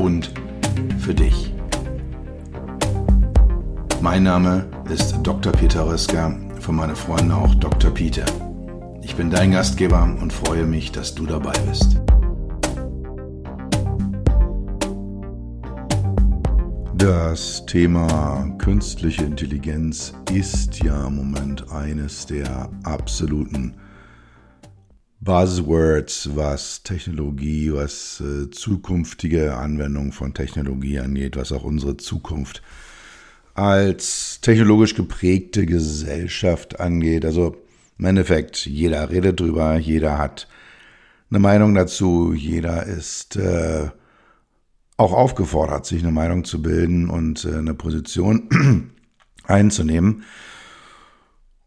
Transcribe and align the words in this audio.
und 0.00 0.32
für 0.98 1.14
dich. 1.14 1.52
Mein 4.00 4.22
Name 4.22 4.66
ist 4.90 5.18
Dr. 5.22 5.52
Peter 5.52 5.86
Röska, 5.86 6.34
von 6.58 6.74
meinen 6.74 6.96
Freunden 6.96 7.32
auch 7.32 7.54
Dr. 7.56 7.90
Peter. 7.90 8.24
Ich 9.02 9.14
bin 9.14 9.30
dein 9.30 9.52
Gastgeber 9.52 10.02
und 10.20 10.32
freue 10.32 10.64
mich, 10.64 10.90
dass 10.90 11.14
du 11.14 11.26
dabei 11.26 11.52
bist. 11.68 12.00
Das 16.94 17.64
Thema 17.66 18.54
künstliche 18.58 19.24
Intelligenz 19.24 20.14
ist 20.32 20.82
ja 20.82 21.06
im 21.06 21.16
Moment 21.16 21.70
eines 21.72 22.26
der 22.26 22.68
absoluten 22.84 23.74
Buzzwords, 25.20 26.34
was 26.34 26.82
Technologie, 26.82 27.72
was 27.72 28.20
äh, 28.20 28.50
zukünftige 28.50 29.54
Anwendung 29.54 30.12
von 30.12 30.32
Technologie 30.32 30.98
angeht, 30.98 31.36
was 31.36 31.52
auch 31.52 31.64
unsere 31.64 31.98
Zukunft 31.98 32.62
als 33.54 34.40
technologisch 34.40 34.94
geprägte 34.94 35.66
Gesellschaft 35.66 36.80
angeht. 36.80 37.26
Also 37.26 37.56
im 37.98 38.06
Endeffekt, 38.06 38.64
jeder 38.64 39.10
redet 39.10 39.40
drüber, 39.40 39.76
jeder 39.76 40.16
hat 40.16 40.48
eine 41.30 41.38
Meinung 41.38 41.74
dazu, 41.74 42.32
jeder 42.32 42.86
ist 42.86 43.36
äh, 43.36 43.90
auch 44.96 45.12
aufgefordert, 45.12 45.84
sich 45.84 46.02
eine 46.02 46.12
Meinung 46.12 46.44
zu 46.44 46.62
bilden 46.62 47.10
und 47.10 47.44
äh, 47.44 47.56
eine 47.56 47.74
Position 47.74 48.92
einzunehmen. 49.44 50.24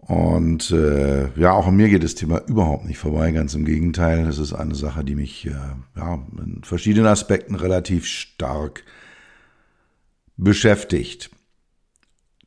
Und 0.07 0.71
äh, 0.71 1.29
ja, 1.39 1.53
auch 1.53 1.67
an 1.67 1.77
mir 1.77 1.87
geht 1.87 2.03
das 2.03 2.15
Thema 2.15 2.41
überhaupt 2.47 2.85
nicht 2.85 2.97
vorbei, 2.97 3.31
ganz 3.31 3.53
im 3.53 3.63
Gegenteil. 3.63 4.27
Es 4.27 4.37
ist 4.37 4.53
eine 4.53 4.75
Sache, 4.75 5.03
die 5.03 5.15
mich 5.15 5.47
äh, 5.47 5.51
ja, 5.95 6.25
in 6.37 6.61
verschiedenen 6.63 7.07
Aspekten 7.07 7.55
relativ 7.55 8.05
stark 8.05 8.83
beschäftigt. 10.35 11.29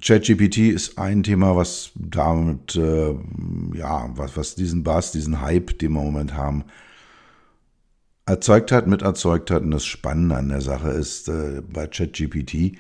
ChatGPT 0.03 0.59
ist 0.59 0.99
ein 0.99 1.23
Thema, 1.23 1.57
was 1.57 1.93
damit, 1.95 2.77
äh, 2.77 3.15
ja, 3.75 4.11
was, 4.15 4.37
was 4.37 4.55
diesen 4.55 4.83
Bass, 4.85 5.13
diesen 5.13 5.41
Hype, 5.41 5.79
den 5.79 5.93
wir 5.93 6.01
im 6.01 6.07
Moment 6.07 6.35
haben, 6.35 6.65
erzeugt 8.27 8.71
hat, 8.71 8.87
miterzeugt 8.87 9.51
hat. 9.51 9.63
Und 9.63 9.71
das 9.71 9.87
Spannende 9.87 10.37
an 10.37 10.51
der 10.51 10.61
Sache 10.61 10.91
ist 10.91 11.29
äh, 11.29 11.63
bei 11.63 11.87
ChatGPT, 11.87 12.77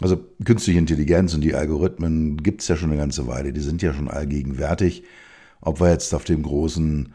also 0.00 0.18
künstliche 0.44 0.78
Intelligenz 0.78 1.34
und 1.34 1.42
die 1.42 1.54
Algorithmen 1.54 2.38
gibt 2.38 2.62
es 2.62 2.68
ja 2.68 2.76
schon 2.76 2.90
eine 2.90 2.98
ganze 2.98 3.26
Weile, 3.26 3.52
die 3.52 3.60
sind 3.60 3.82
ja 3.82 3.92
schon 3.92 4.08
allgegenwärtig. 4.08 5.04
Ob 5.60 5.80
wir 5.80 5.90
jetzt 5.90 6.14
auf 6.14 6.24
dem 6.24 6.42
großen, 6.42 7.12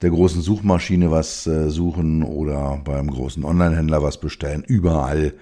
der 0.00 0.10
großen 0.10 0.40
Suchmaschine 0.40 1.10
was 1.10 1.46
äh, 1.46 1.70
suchen 1.70 2.22
oder 2.22 2.80
beim 2.84 3.10
großen 3.10 3.44
Onlinehändler 3.44 4.02
was 4.02 4.20
bestellen, 4.20 4.62
überall. 4.66 5.34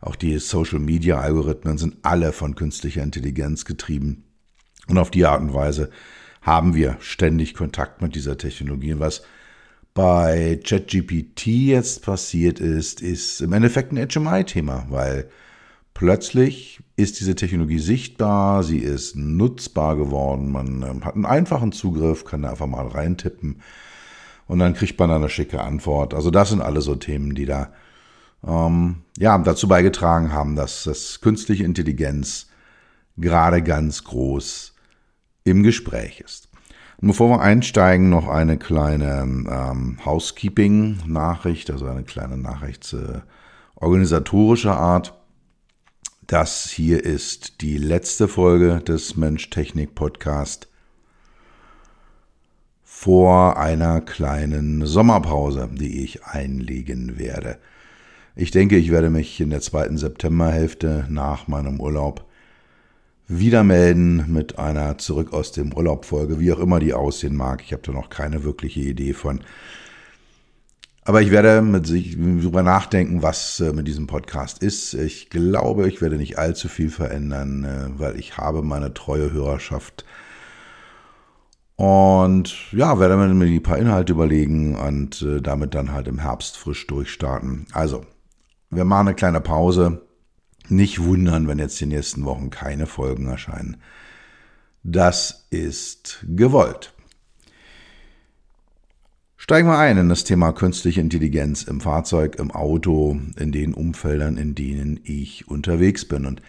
Auch 0.00 0.16
die 0.16 0.38
Social-Media-Algorithmen 0.38 1.76
sind 1.76 1.96
alle 2.02 2.32
von 2.32 2.54
künstlicher 2.54 3.02
Intelligenz 3.02 3.64
getrieben. 3.64 4.24
Und 4.88 4.98
auf 4.98 5.10
die 5.10 5.26
Art 5.26 5.42
und 5.42 5.52
Weise 5.52 5.90
haben 6.40 6.74
wir 6.74 6.96
ständig 7.00 7.54
Kontakt 7.54 8.00
mit 8.00 8.14
dieser 8.14 8.38
Technologie. 8.38 8.94
Was 8.98 9.22
bei 9.92 10.58
ChatGPT 10.64 11.46
jetzt 11.46 12.02
passiert 12.02 12.60
ist, 12.60 13.02
ist 13.02 13.40
im 13.40 13.52
Endeffekt 13.52 13.92
ein 13.92 14.08
HMI-Thema, 14.08 14.86
weil 14.88 15.28
Plötzlich 15.94 16.80
ist 16.96 17.20
diese 17.20 17.34
Technologie 17.34 17.78
sichtbar, 17.78 18.62
sie 18.62 18.78
ist 18.78 19.16
nutzbar 19.16 19.96
geworden, 19.96 20.50
man 20.50 20.82
ähm, 20.82 21.04
hat 21.04 21.14
einen 21.14 21.26
einfachen 21.26 21.72
Zugriff, 21.72 22.24
kann 22.24 22.42
da 22.42 22.50
einfach 22.50 22.66
mal 22.66 22.86
reintippen 22.86 23.62
und 24.46 24.58
dann 24.58 24.74
kriegt 24.74 24.98
man 24.98 25.10
eine 25.10 25.28
schicke 25.28 25.60
Antwort. 25.60 26.14
Also 26.14 26.30
das 26.30 26.50
sind 26.50 26.62
alle 26.62 26.80
so 26.80 26.94
Themen, 26.94 27.34
die 27.34 27.46
da 27.46 27.72
ähm, 28.46 29.02
ja, 29.18 29.36
dazu 29.38 29.68
beigetragen 29.68 30.32
haben, 30.32 30.56
dass 30.56 30.84
das 30.84 31.20
künstliche 31.20 31.64
Intelligenz 31.64 32.48
gerade 33.16 33.62
ganz 33.62 34.04
groß 34.04 34.74
im 35.44 35.62
Gespräch 35.62 36.20
ist. 36.20 36.48
Und 37.00 37.08
bevor 37.08 37.30
wir 37.30 37.40
einsteigen, 37.40 38.10
noch 38.10 38.28
eine 38.28 38.58
kleine 38.58 39.22
ähm, 39.22 39.98
Housekeeping-Nachricht, 40.04 41.70
also 41.70 41.86
eine 41.86 42.04
kleine 42.04 42.36
Nachricht 42.36 42.92
äh, 42.92 43.20
organisatorischer 43.74 44.76
Art. 44.76 45.14
Das 46.30 46.70
hier 46.70 47.04
ist 47.04 47.60
die 47.60 47.76
letzte 47.76 48.28
Folge 48.28 48.80
des 48.86 49.16
Mensch-Technik-Podcast 49.16 50.68
vor 52.84 53.58
einer 53.58 54.00
kleinen 54.00 54.86
Sommerpause, 54.86 55.68
die 55.72 56.04
ich 56.04 56.24
einlegen 56.24 57.18
werde. 57.18 57.58
Ich 58.36 58.52
denke, 58.52 58.76
ich 58.76 58.92
werde 58.92 59.10
mich 59.10 59.40
in 59.40 59.50
der 59.50 59.60
zweiten 59.60 59.98
Septemberhälfte 59.98 61.06
nach 61.08 61.48
meinem 61.48 61.80
Urlaub 61.80 62.24
wieder 63.26 63.64
melden 63.64 64.32
mit 64.32 64.56
einer 64.56 64.98
Zurück 64.98 65.32
aus 65.32 65.50
dem 65.50 65.72
Urlaub 65.72 66.04
Folge, 66.04 66.38
wie 66.38 66.52
auch 66.52 66.60
immer 66.60 66.78
die 66.78 66.94
aussehen 66.94 67.34
mag. 67.34 67.60
Ich 67.64 67.72
habe 67.72 67.82
da 67.82 67.90
noch 67.90 68.08
keine 68.08 68.44
wirkliche 68.44 68.82
Idee 68.82 69.14
von. 69.14 69.40
Aber 71.04 71.22
ich 71.22 71.30
werde 71.30 71.62
mit 71.62 71.86
sich 71.86 72.16
darüber 72.16 72.62
nachdenken, 72.62 73.22
was 73.22 73.58
äh, 73.60 73.72
mit 73.72 73.88
diesem 73.88 74.06
Podcast 74.06 74.62
ist. 74.62 74.94
Ich 74.94 75.30
glaube, 75.30 75.88
ich 75.88 76.02
werde 76.02 76.16
nicht 76.16 76.38
allzu 76.38 76.68
viel 76.68 76.90
verändern, 76.90 77.64
äh, 77.64 77.98
weil 77.98 78.18
ich 78.18 78.36
habe 78.36 78.62
meine 78.62 78.92
treue 78.92 79.32
Hörerschaft. 79.32 80.04
Und 81.76 82.70
ja, 82.72 82.98
werde 82.98 83.16
mir 83.16 83.24
ein 83.24 83.62
paar 83.62 83.78
Inhalte 83.78 84.12
überlegen 84.12 84.76
und 84.76 85.22
äh, 85.22 85.40
damit 85.40 85.74
dann 85.74 85.92
halt 85.92 86.08
im 86.08 86.18
Herbst 86.18 86.58
frisch 86.58 86.86
durchstarten. 86.86 87.66
Also, 87.72 88.04
wir 88.68 88.84
machen 88.84 89.08
eine 89.08 89.16
kleine 89.16 89.40
Pause. 89.40 90.02
Nicht 90.68 91.02
wundern, 91.02 91.48
wenn 91.48 91.58
jetzt 91.58 91.80
die 91.80 91.86
nächsten 91.86 92.26
Wochen 92.26 92.50
keine 92.50 92.86
Folgen 92.86 93.28
erscheinen. 93.28 93.78
Das 94.82 95.46
ist 95.50 96.24
gewollt. 96.28 96.92
Steigen 99.42 99.68
wir 99.68 99.78
ein 99.78 99.96
in 99.96 100.10
das 100.10 100.24
Thema 100.24 100.52
künstliche 100.52 101.00
Intelligenz 101.00 101.62
im 101.62 101.80
Fahrzeug, 101.80 102.36
im 102.38 102.50
Auto, 102.50 103.18
in 103.38 103.52
den 103.52 103.72
Umfeldern, 103.72 104.36
in 104.36 104.54
denen 104.54 105.00
ich 105.02 105.48
unterwegs 105.48 106.04
bin. 106.04 106.26
Und 106.26 106.42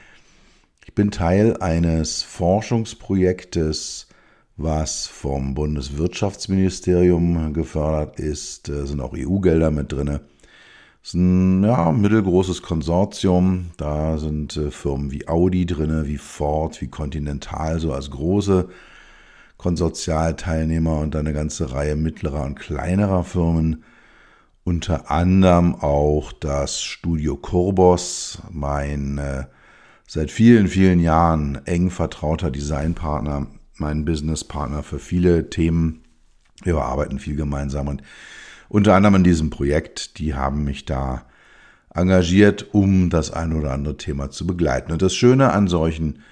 ich 0.86 0.94
bin 0.94 1.10
Teil 1.10 1.56
eines 1.62 2.22
Forschungsprojektes, 2.22 4.10
was 4.58 5.08
vom 5.08 5.54
Bundeswirtschaftsministerium 5.54 7.54
gefördert 7.54 8.20
ist. 8.20 8.68
Da 8.68 8.86
sind 8.86 9.00
auch 9.00 9.14
EU-Gelder 9.16 9.72
mit 9.72 9.94
drin. 9.94 10.20
Es 11.02 11.12
ist 11.12 11.14
ein 11.14 11.64
ja, 11.64 11.94
mittelgroßes 11.94 12.62
Konsortium. 12.62 13.68
Da 13.78 14.18
sind 14.18 14.58
äh, 14.58 14.70
Firmen 14.70 15.12
wie 15.12 15.30
Audi 15.30 15.66
drin, 15.66 16.08
wie 16.08 16.18
Ford, 16.18 16.82
wie 16.82 16.90
Continental, 16.90 17.80
so 17.80 17.94
als 17.94 18.12
große 18.12 18.68
Konsortialteilnehmer 19.62 20.98
und 20.98 21.16
eine 21.16 21.34
ganze 21.34 21.72
Reihe 21.72 21.96
mittlerer 21.96 22.44
und 22.44 22.56
kleinerer 22.56 23.24
Firmen. 23.24 23.84
Unter 24.64 25.12
anderem 25.12 25.76
auch 25.76 26.34
das 26.34 26.82
Studio 26.82 27.36
Kurbos, 27.36 28.42
mein 28.50 29.20
äh, 29.20 29.44
seit 30.08 30.32
vielen, 30.32 30.68
vielen 30.68 31.00
Jahren 31.00 31.62
eng 31.66 31.92
vertrauter 31.92 32.50
Designpartner, 32.50 33.46
mein 33.78 34.04
Businesspartner 34.04 34.82
für 34.82 34.98
viele 34.98 35.52
Themen. 35.52 36.06
Wir 36.64 36.78
arbeiten 36.78 37.20
viel 37.20 37.36
gemeinsam 37.36 37.88
und 37.88 38.02
unter 38.68 38.96
anderem 38.96 39.16
in 39.16 39.24
diesem 39.24 39.52
Projekt, 39.52 40.18
die 40.18 40.34
haben 40.34 40.64
mich 40.64 40.86
da 40.86 41.26
engagiert, 41.94 42.74
um 42.74 43.12
das 43.12 43.30
ein 43.30 43.54
oder 43.54 43.74
andere 43.74 43.98
Thema 43.98 44.32
zu 44.32 44.48
begleiten. 44.48 44.92
Und 44.92 45.04
das 45.04 45.14
Schöne 45.14 45.52
an 45.52 45.68
solchen 45.68 46.24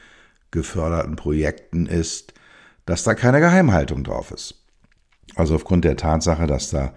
geförderten 0.50 1.16
Projekten 1.16 1.86
ist, 1.86 2.34
dass 2.90 3.04
da 3.04 3.14
keine 3.14 3.40
Geheimhaltung 3.40 4.04
drauf 4.04 4.32
ist. 4.32 4.56
Also 5.36 5.54
aufgrund 5.54 5.86
der 5.86 5.96
Tatsache, 5.96 6.48
dass 6.48 6.72
da 6.72 6.94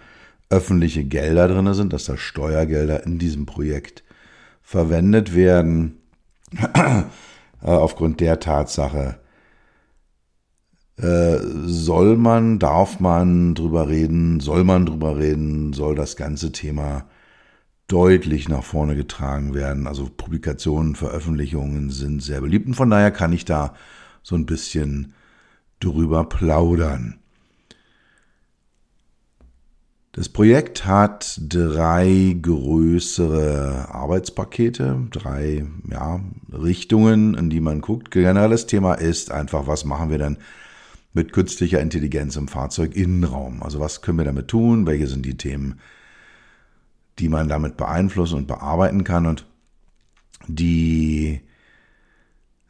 öffentliche 0.49 1.05
Gelder 1.05 1.49
drin 1.49 1.75
sind, 1.75 1.93
dass 1.93 2.07
da 2.07 2.17
Steuergelder 2.17 3.05
in 3.05 3.19
diesem 3.19 3.45
Projekt 3.45 4.03
verwendet 4.63 5.35
werden, 5.35 6.01
äh, 6.75 7.05
aufgrund 7.61 8.21
der 8.21 8.41
Tatsache 8.41 9.19
äh, 10.97 11.39
soll 11.67 12.17
man, 12.17 12.59
darf 12.59 12.99
man 12.99 13.55
drüber 13.55 13.89
reden, 13.89 14.41
soll 14.41 14.65
man 14.65 14.87
drüber 14.87 15.19
reden, 15.19 15.75
soll 15.75 15.95
das 15.95 16.17
ganze 16.17 16.53
Thema 16.53 17.05
deutlich 17.87 18.49
nach 18.49 18.65
vorne 18.65 18.97
getragen 18.97 19.53
werden. 19.53 19.87
Also 19.87 20.09
Publikationen, 20.09 20.95
Veröffentlichungen 20.95 21.91
sind 21.91 22.23
sehr 22.23 22.41
beliebt 22.41 22.67
und 22.67 22.75
von 22.75 22.89
daher 22.89 23.11
kann 23.11 23.35
ich 23.35 23.45
da 23.45 23.75
so 24.23 24.37
ein 24.37 24.47
bisschen 24.47 25.13
drüber 25.83 26.25
plaudern. 26.25 27.19
Das 30.15 30.29
Projekt 30.29 30.85
hat 30.85 31.41
drei 31.43 32.37
größere 32.41 33.89
Arbeitspakete, 33.89 35.09
drei 35.11 35.65
ja, 35.91 36.21
Richtungen, 36.53 37.33
in 37.33 37.49
die 37.49 37.61
man 37.61 37.81
guckt. 37.81 38.11
Generelles 38.11 38.67
Thema 38.67 38.93
ist 38.93 39.31
einfach, 39.31 39.67
was 39.67 39.87
machen 39.87 40.11
wir 40.11 40.19
denn 40.19 40.37
mit 41.15 41.33
künstlicher 41.33 41.81
Intelligenz 41.81 42.37
im 42.37 42.47
Fahrzeuginnenraum? 42.47 43.63
Also 43.63 43.81
was 43.81 44.03
können 44.03 44.19
wir 44.19 44.27
damit 44.27 44.49
tun? 44.49 44.87
Welche 44.87 45.07
sind 45.07 45.25
die 45.25 45.39
Themen, 45.39 45.81
die 47.19 47.31
man 47.31 47.49
damit 47.49 47.79
beeinflussen 47.79 48.37
und 48.37 48.47
bearbeiten 48.47 49.05
kann? 49.05 49.25
Und 49.25 49.47
die 50.47 51.41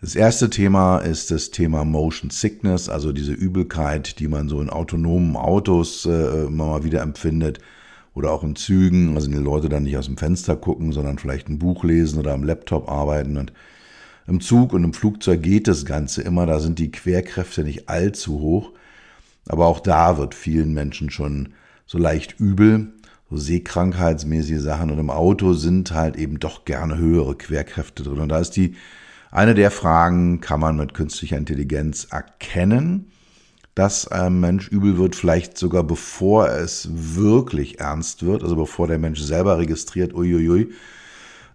das 0.02 0.16
erste 0.16 0.50
Thema 0.50 0.98
ist 0.98 1.30
das 1.30 1.52
Thema 1.52 1.84
Motion 1.84 2.30
Sickness, 2.30 2.88
also 2.88 3.12
diese 3.12 3.32
Übelkeit, 3.32 4.18
die 4.18 4.26
man 4.26 4.48
so 4.48 4.60
in 4.60 4.68
autonomen 4.68 5.36
Autos 5.36 6.06
äh, 6.06 6.46
immer 6.46 6.66
mal 6.66 6.84
wieder 6.84 7.02
empfindet 7.02 7.60
oder 8.12 8.32
auch 8.32 8.42
in 8.42 8.56
Zügen, 8.56 9.14
also 9.14 9.30
die 9.30 9.36
Leute 9.36 9.68
dann 9.68 9.84
nicht 9.84 9.96
aus 9.96 10.06
dem 10.06 10.16
Fenster 10.16 10.56
gucken, 10.56 10.90
sondern 10.90 11.18
vielleicht 11.18 11.48
ein 11.48 11.60
Buch 11.60 11.84
lesen 11.84 12.18
oder 12.18 12.34
am 12.34 12.42
Laptop 12.42 12.90
arbeiten. 12.90 13.36
Und 13.36 13.52
im 14.26 14.40
Zug 14.40 14.72
und 14.72 14.82
im 14.82 14.92
Flugzeug 14.92 15.40
geht 15.40 15.68
das 15.68 15.84
Ganze 15.84 16.22
immer, 16.22 16.46
da 16.46 16.58
sind 16.58 16.80
die 16.80 16.90
Querkräfte 16.90 17.62
nicht 17.62 17.88
allzu 17.88 18.40
hoch, 18.40 18.72
aber 19.46 19.66
auch 19.66 19.78
da 19.78 20.18
wird 20.18 20.34
vielen 20.34 20.74
Menschen 20.74 21.10
schon 21.10 21.50
so 21.86 21.98
leicht 21.98 22.40
übel, 22.40 22.88
so 23.30 23.36
seekrankheitsmäßige 23.36 24.60
Sachen. 24.60 24.90
Und 24.90 24.98
im 24.98 25.10
Auto 25.10 25.52
sind 25.52 25.92
halt 25.92 26.16
eben 26.16 26.40
doch 26.40 26.64
gerne 26.64 26.98
höhere 26.98 27.36
Querkräfte 27.36 28.02
drin. 28.02 28.18
Und 28.18 28.30
da 28.30 28.40
ist 28.40 28.56
die 28.56 28.74
eine 29.32 29.54
der 29.54 29.70
Fragen, 29.70 30.40
kann 30.40 30.60
man 30.60 30.76
mit 30.76 30.94
künstlicher 30.94 31.38
Intelligenz 31.38 32.06
erkennen, 32.10 33.10
dass 33.74 34.06
ein 34.06 34.38
Mensch 34.38 34.68
übel 34.68 34.98
wird, 34.98 35.16
vielleicht 35.16 35.56
sogar 35.56 35.82
bevor 35.82 36.50
es 36.50 36.90
wirklich 36.92 37.80
ernst 37.80 38.26
wird, 38.26 38.42
also 38.42 38.56
bevor 38.56 38.86
der 38.86 38.98
Mensch 38.98 39.22
selber 39.22 39.56
registriert, 39.58 40.12
uiuiui, 40.12 40.74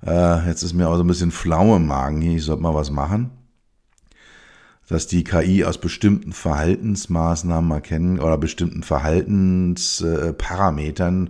äh, 0.06 0.48
jetzt 0.48 0.64
ist 0.64 0.74
mir 0.74 0.90
auch 0.90 0.98
so 0.98 1.04
ein 1.04 1.08
bisschen 1.08 1.30
flau 1.30 1.76
im 1.76 1.86
Magen 1.86 2.20
hier, 2.20 2.38
ich 2.38 2.44
sollte 2.44 2.64
mal 2.64 2.74
was 2.74 2.90
machen. 2.90 3.30
Dass 4.90 5.06
die 5.06 5.24
KI 5.24 5.64
aus 5.64 5.78
bestimmten 5.80 6.34
Verhaltensmaßnahmen 6.34 7.70
erkennen 7.72 8.20
oder 8.20 8.40
bestimmten 8.40 8.82
Verhaltensparametern 8.84 11.30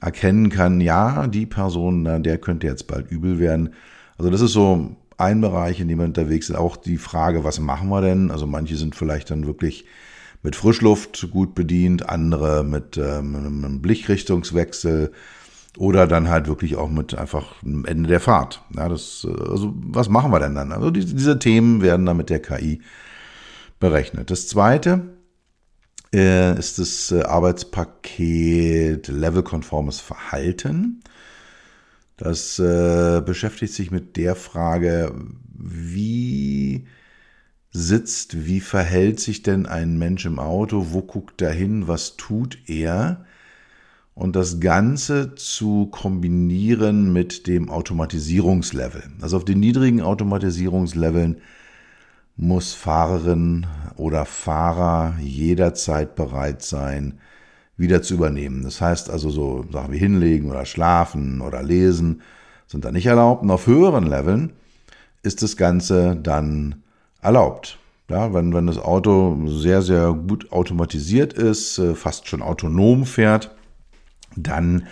erkennen 0.00 0.50
kann, 0.50 0.80
ja, 0.80 1.26
die 1.26 1.46
Person, 1.46 2.22
der 2.22 2.38
könnte 2.38 2.68
jetzt 2.68 2.86
bald 2.86 3.10
übel 3.10 3.40
werden. 3.40 3.74
Also 4.18 4.30
das 4.30 4.42
ist 4.42 4.52
so 4.52 4.94
ein 5.18 5.40
Bereich, 5.40 5.80
in 5.80 5.88
dem 5.88 5.98
wir 5.98 6.04
unterwegs 6.04 6.48
sind. 6.48 6.56
Auch 6.56 6.76
die 6.76 6.98
Frage, 6.98 7.44
was 7.44 7.60
machen 7.60 7.88
wir 7.88 8.00
denn? 8.00 8.30
Also 8.30 8.46
manche 8.46 8.76
sind 8.76 8.94
vielleicht 8.94 9.30
dann 9.30 9.46
wirklich 9.46 9.86
mit 10.42 10.56
Frischluft 10.56 11.28
gut 11.30 11.54
bedient, 11.54 12.08
andere 12.08 12.62
mit 12.62 12.96
ähm, 12.96 13.34
einem 13.34 13.82
Blickrichtungswechsel 13.82 15.12
oder 15.78 16.06
dann 16.06 16.28
halt 16.28 16.48
wirklich 16.48 16.76
auch 16.76 16.88
mit 16.88 17.14
einfach 17.14 17.62
einem 17.62 17.84
Ende 17.84 18.08
der 18.08 18.20
Fahrt. 18.20 18.62
Ja, 18.74 18.88
das, 18.88 19.26
also 19.26 19.74
was 19.76 20.08
machen 20.08 20.30
wir 20.30 20.40
denn 20.40 20.54
dann? 20.54 20.72
Also 20.72 20.90
die, 20.90 21.04
diese 21.04 21.38
Themen 21.38 21.82
werden 21.82 22.06
dann 22.06 22.16
mit 22.16 22.30
der 22.30 22.40
KI 22.40 22.82
berechnet. 23.78 24.30
Das 24.30 24.48
zweite 24.48 25.16
äh, 26.14 26.58
ist 26.58 26.78
das 26.78 27.12
äh, 27.12 27.22
Arbeitspaket 27.22 29.08
levelkonformes 29.08 30.00
Verhalten. 30.00 31.02
Das 32.16 32.58
äh, 32.58 33.20
beschäftigt 33.24 33.74
sich 33.74 33.90
mit 33.90 34.16
der 34.16 34.34
Frage, 34.36 35.12
wie 35.52 36.86
sitzt, 37.70 38.46
wie 38.46 38.60
verhält 38.60 39.20
sich 39.20 39.42
denn 39.42 39.66
ein 39.66 39.98
Mensch 39.98 40.24
im 40.24 40.38
Auto, 40.38 40.88
wo 40.90 41.02
guckt 41.02 41.42
er 41.42 41.52
hin, 41.52 41.88
was 41.88 42.16
tut 42.16 42.58
er? 42.66 43.26
Und 44.14 44.34
das 44.34 44.60
Ganze 44.60 45.34
zu 45.34 45.86
kombinieren 45.86 47.12
mit 47.12 47.46
dem 47.46 47.68
Automatisierungslevel. 47.68 49.02
Also 49.20 49.36
auf 49.36 49.44
den 49.44 49.60
niedrigen 49.60 50.00
Automatisierungsleveln 50.00 51.42
muss 52.36 52.72
Fahrerin 52.72 53.66
oder 53.96 54.24
Fahrer 54.24 55.18
jederzeit 55.20 56.16
bereit 56.16 56.62
sein, 56.62 57.18
wieder 57.76 58.02
zu 58.02 58.14
übernehmen. 58.14 58.62
Das 58.62 58.80
heißt 58.80 59.10
also 59.10 59.30
so 59.30 59.64
Sachen 59.70 59.92
wie 59.92 59.98
hinlegen 59.98 60.50
oder 60.50 60.64
schlafen 60.64 61.40
oder 61.40 61.62
lesen 61.62 62.22
sind 62.66 62.84
da 62.84 62.90
nicht 62.90 63.06
erlaubt. 63.06 63.42
Und 63.42 63.50
auf 63.50 63.66
höheren 63.66 64.06
Leveln 64.06 64.52
ist 65.22 65.42
das 65.42 65.56
Ganze 65.56 66.16
dann 66.16 66.82
erlaubt. 67.20 67.78
Ja, 68.08 68.32
wenn, 68.32 68.54
wenn 68.54 68.66
das 68.68 68.78
Auto 68.78 69.48
sehr, 69.48 69.82
sehr 69.82 70.12
gut 70.12 70.52
automatisiert 70.52 71.32
ist, 71.32 71.78
äh, 71.78 71.94
fast 71.94 72.28
schon 72.28 72.40
autonom 72.40 73.04
fährt, 73.04 73.54
dann 74.36 74.86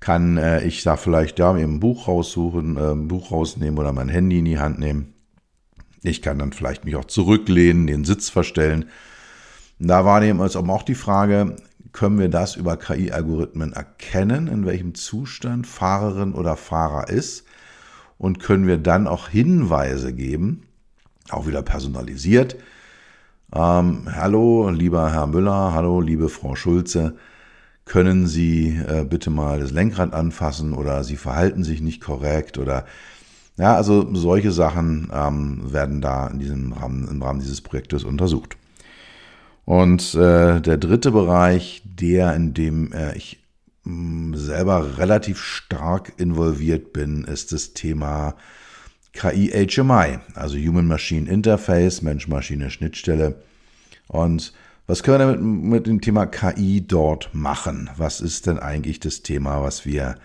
kann 0.00 0.36
äh, 0.38 0.64
ich 0.64 0.82
da 0.82 0.96
vielleicht 0.96 1.38
ja, 1.38 1.56
eben 1.56 1.74
ein 1.74 1.80
Buch 1.80 2.08
raussuchen, 2.08 2.76
äh, 2.76 2.92
ein 2.92 3.06
Buch 3.06 3.30
rausnehmen 3.30 3.78
oder 3.78 3.92
mein 3.92 4.08
Handy 4.08 4.40
in 4.40 4.44
die 4.44 4.58
Hand 4.58 4.80
nehmen. 4.80 5.14
Ich 6.02 6.20
kann 6.20 6.40
dann 6.40 6.52
vielleicht 6.52 6.84
mich 6.84 6.96
auch 6.96 7.04
zurücklehnen, 7.04 7.86
den 7.86 8.04
Sitz 8.04 8.28
verstellen. 8.28 8.86
Da 9.78 10.04
war 10.04 10.20
eben 10.22 10.40
auch 10.40 10.82
die 10.82 10.96
Frage, 10.96 11.54
können 11.92 12.18
wir 12.18 12.28
das 12.28 12.56
über 12.56 12.76
KI-Algorithmen 12.76 13.72
erkennen, 13.72 14.48
in 14.48 14.64
welchem 14.64 14.94
Zustand 14.94 15.66
Fahrerin 15.66 16.32
oder 16.32 16.56
Fahrer 16.56 17.08
ist 17.08 17.44
und 18.18 18.40
können 18.40 18.66
wir 18.66 18.78
dann 18.78 19.06
auch 19.06 19.28
Hinweise 19.28 20.12
geben, 20.12 20.62
auch 21.30 21.46
wieder 21.46 21.62
personalisiert. 21.62 22.56
Ähm, 23.54 24.08
hallo, 24.10 24.70
lieber 24.70 25.12
Herr 25.12 25.26
Müller, 25.26 25.72
hallo, 25.74 26.00
liebe 26.00 26.28
Frau 26.28 26.54
Schulze, 26.54 27.16
können 27.84 28.26
Sie 28.26 28.68
äh, 28.68 29.04
bitte 29.04 29.28
mal 29.30 29.60
das 29.60 29.72
Lenkrad 29.72 30.14
anfassen 30.14 30.72
oder 30.72 31.04
Sie 31.04 31.16
verhalten 31.16 31.64
sich 31.64 31.82
nicht 31.82 32.00
korrekt 32.00 32.56
oder 32.56 32.86
ja, 33.58 33.74
also 33.76 34.14
solche 34.14 34.50
Sachen 34.50 35.10
ähm, 35.12 35.72
werden 35.72 36.00
da 36.00 36.28
in 36.28 36.38
diesem 36.38 36.72
Rahmen, 36.72 37.06
im 37.08 37.22
Rahmen 37.22 37.40
dieses 37.40 37.60
Projektes 37.60 38.02
untersucht. 38.02 38.56
Und 39.64 40.14
äh, 40.14 40.60
der 40.60 40.76
dritte 40.76 41.12
Bereich, 41.12 41.82
der, 41.84 42.34
in 42.34 42.54
dem 42.54 42.92
äh, 42.92 43.16
ich 43.16 43.42
mm, 43.84 44.34
selber 44.34 44.98
relativ 44.98 45.40
stark 45.40 46.12
involviert 46.16 46.92
bin, 46.92 47.24
ist 47.24 47.52
das 47.52 47.72
Thema 47.72 48.34
KI-HMI, 49.12 50.18
also 50.34 50.56
Human 50.56 50.86
Machine 50.86 51.30
Interface, 51.30 52.02
Mensch-Maschine-Schnittstelle. 52.02 53.36
Und 54.08 54.52
was 54.86 55.02
können 55.02 55.28
wir 55.28 55.36
mit, 55.38 55.64
mit 55.64 55.86
dem 55.86 56.00
Thema 56.00 56.26
KI 56.26 56.84
dort 56.86 57.30
machen? 57.32 57.88
Was 57.96 58.20
ist 58.20 58.46
denn 58.46 58.58
eigentlich 58.58 59.00
das 59.00 59.22
Thema, 59.22 59.62
was 59.62 59.86
wir, 59.86 60.16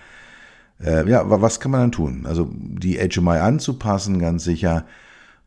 äh, 0.84 1.08
ja, 1.08 1.24
was 1.30 1.60
kann 1.60 1.72
man 1.72 1.82
dann 1.82 1.92
tun? 1.92 2.26
Also 2.26 2.50
die 2.52 2.98
HMI 2.98 3.38
anzupassen, 3.38 4.20
ganz 4.20 4.44
sicher 4.46 4.86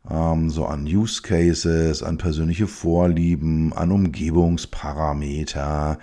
ähm, 0.09 0.49
so 0.49 0.65
an 0.65 0.85
Use 0.85 1.21
Cases, 1.21 2.03
an 2.03 2.17
persönliche 2.17 2.67
Vorlieben, 2.67 3.73
an 3.73 3.91
Umgebungsparameter, 3.91 5.99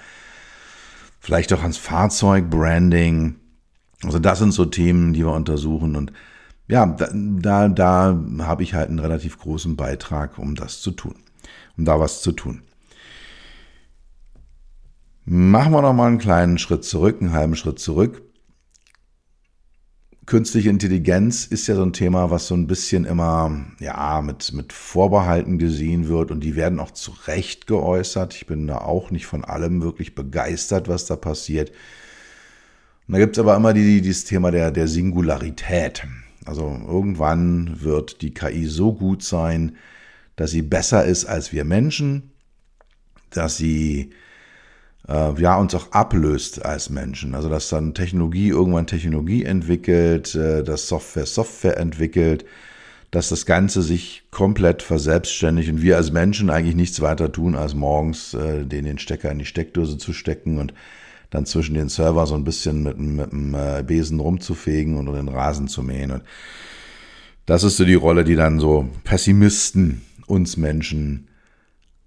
vielleicht 1.21 1.53
auch 1.53 1.63
ans 1.63 1.79
Fahrzeugbranding. 1.79 3.37
Also 4.05 4.19
das 4.19 4.39
sind 4.39 4.53
so 4.53 4.65
Themen, 4.65 5.13
die 5.13 5.25
wir 5.25 5.33
untersuchen 5.33 5.97
und 5.97 6.13
ja, 6.69 6.87
da, 6.87 7.09
da, 7.13 7.69
da 7.69 8.23
habe 8.41 8.63
ich 8.63 8.75
halt 8.75 8.91
einen 8.91 8.99
relativ 8.99 9.39
großen 9.39 9.75
Beitrag, 9.75 10.39
um 10.39 10.55
das 10.55 10.83
zu 10.83 10.91
tun, 10.91 11.15
um 11.79 11.87
da 11.87 11.99
was 11.99 12.21
zu 12.21 12.33
tun. 12.33 12.63
Machen 15.25 15.73
wir 15.73 15.83
noch 15.83 15.95
mal 15.95 16.09
einen 16.09 16.19
kleinen 16.19 16.59
Schritt 16.59 16.85
zurück, 16.85 17.19
einen 17.21 17.33
halben 17.33 17.57
Schritt 17.57 17.79
zurück 17.79 18.28
künstliche 20.29 20.69
Intelligenz 20.69 21.47
ist 21.47 21.67
ja 21.69 21.75
so 21.75 21.83
ein 21.83 21.95
Thema, 21.95 22.31
was 22.31 22.49
so 22.49 22.55
ein 22.55 22.67
bisschen 22.67 23.07
immer, 23.07 23.65
ja, 23.81 24.21
mit, 24.21 24.53
mit 24.53 24.75
Vorbehalten 24.75 25.57
gesehen 25.59 26.07
wird 26.07 26.31
und 26.31 26.41
die 26.41 26.55
werden 26.55 26.81
auch 26.81 26.91
zu 26.91 27.13
Recht 27.27 27.67
geäußert. 27.67 28.35
Ich 28.35 28.47
bin 28.47 28.67
da 28.67 28.79
auch 28.79 29.11
nicht 29.11 29.25
von 29.25 29.43
allem 29.43 29.81
wirklich 29.81 30.15
begeistert, 30.15 30.87
was 30.87 31.07
da 31.07 31.17
passiert. 31.17 31.71
Und 33.07 33.15
da 33.15 33.19
gibt 33.19 33.37
es 33.37 33.41
aber 33.41 33.57
immer 33.57 33.73
die, 33.73 34.03
dieses 34.03 34.27
Thema 34.27 34.51
der, 34.51 34.71
der 34.71 34.87
Singularität. 34.87 36.07
Also 36.45 36.79
irgendwann 36.87 37.81
wird 37.81 38.21
die 38.21 38.35
KI 38.35 38.67
so 38.67 38.93
gut 38.93 39.23
sein, 39.23 39.77
dass 40.37 40.51
sie 40.51 40.63
besser 40.63 41.07
ist 41.07 41.25
als 41.25 41.55
wir 41.55 41.65
Menschen, 41.65 42.33
dass 43.31 43.57
sie 43.57 44.11
äh, 45.09 45.41
ja, 45.41 45.57
uns 45.57 45.75
auch 45.75 45.93
ablöst 45.93 46.65
als 46.65 46.91
Menschen. 46.91 47.35
Also 47.35 47.49
dass 47.49 47.69
dann 47.69 47.95
Technologie 47.95 48.49
irgendwann 48.49 48.87
Technologie 48.87 49.45
entwickelt, 49.45 50.35
äh, 50.35 50.63
dass 50.63 50.89
Software 50.89 51.27
Software 51.27 51.79
entwickelt, 51.79 52.45
dass 53.11 53.31
das 53.31 53.47
Ganze 53.47 53.83
sich 53.83 54.25
komplett 54.31 54.83
verselbstständigt 54.83 55.71
und 55.71 55.83
wir 55.83 55.97
als 55.97 56.13
Menschen 56.13 56.51
eigentlich 56.51 56.77
nichts 56.77 57.01
weiter 57.01 57.33
tun, 57.33 57.55
als 57.55 57.75
morgens 57.75 58.35
äh, 58.35 58.65
den, 58.67 58.85
den 58.85 58.99
Stecker 58.99 59.31
in 59.31 59.39
die 59.39 59.47
Steckdose 59.47 59.97
zu 59.97 60.13
stecken 60.13 60.59
und 60.59 60.75
dann 61.31 61.47
zwischen 61.47 61.75
den 61.75 61.89
Server 61.89 62.27
so 62.27 62.35
ein 62.35 62.45
bisschen 62.45 62.83
mit, 62.83 62.99
mit 62.99 63.33
dem 63.33 63.55
äh, 63.55 63.83
Besen 63.83 64.21
rumzufegen 64.21 64.97
und 64.97 65.13
den 65.15 65.29
Rasen 65.29 65.69
zu 65.69 65.83
mähen. 65.83 66.11
Und 66.11 66.23
das 67.47 67.65
ist 67.65 67.79
so 67.79 67.85
die 67.85 67.95
Rolle, 67.95 68.25
die 68.25 68.37
dann 68.37 68.61
so 68.61 68.89
Pessimisten 69.05 70.03
uns 70.27 70.59
Menschen 70.59 71.29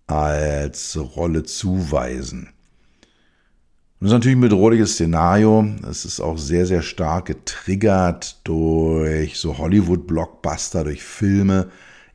als 0.05 0.99
Rolle 1.15 1.43
zuweisen. 1.43 2.49
Das 4.01 4.07
ist 4.07 4.13
natürlich 4.13 4.37
ein 4.37 4.41
bedrohliches 4.41 4.93
Szenario. 4.93 5.63
Es 5.87 6.05
ist 6.05 6.21
auch 6.21 6.39
sehr, 6.39 6.65
sehr 6.65 6.81
stark 6.81 7.25
getriggert 7.25 8.39
durch 8.45 9.37
so 9.37 9.59
Hollywood-Blockbuster, 9.59 10.83
durch 10.85 11.03
Filme. 11.03 11.69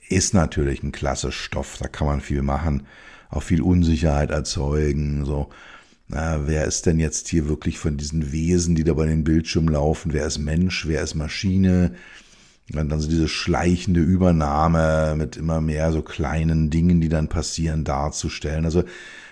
Ist 0.09 0.35
natürlich 0.35 0.83
ein 0.83 0.91
klasse 0.91 1.31
Stoff. 1.31 1.77
Da 1.79 1.87
kann 1.87 2.09
man 2.09 2.21
viel 2.21 2.43
machen. 2.43 2.89
Auch 3.31 3.45
viel 3.45 3.63
Unsicherheit 3.63 4.33
erzeugen. 4.33 5.25
So, 5.25 5.49
na, 6.09 6.49
wer 6.49 6.65
ist 6.65 6.87
denn 6.87 6.99
jetzt 6.99 7.29
hier 7.29 7.49
wirklich 7.49 7.79
von 7.79 7.97
diesen 7.97 8.33
Wesen, 8.33 8.75
die 8.75 8.83
da 8.83 8.95
bei 8.95 9.07
den 9.07 9.23
Bildschirmen 9.23 9.73
laufen? 9.73 10.13
Wer 10.13 10.27
ist 10.27 10.39
Mensch? 10.39 10.89
Wer 10.89 11.03
ist 11.03 11.15
Maschine? 11.15 11.95
Und 12.75 12.89
dann 12.89 12.99
so 12.99 13.09
diese 13.09 13.29
schleichende 13.29 14.01
Übernahme 14.01 15.15
mit 15.17 15.37
immer 15.37 15.61
mehr 15.61 15.93
so 15.93 16.03
kleinen 16.03 16.69
Dingen, 16.69 17.01
die 17.01 17.09
dann 17.09 17.29
passieren, 17.29 17.85
darzustellen. 17.85 18.65
Also 18.65 18.83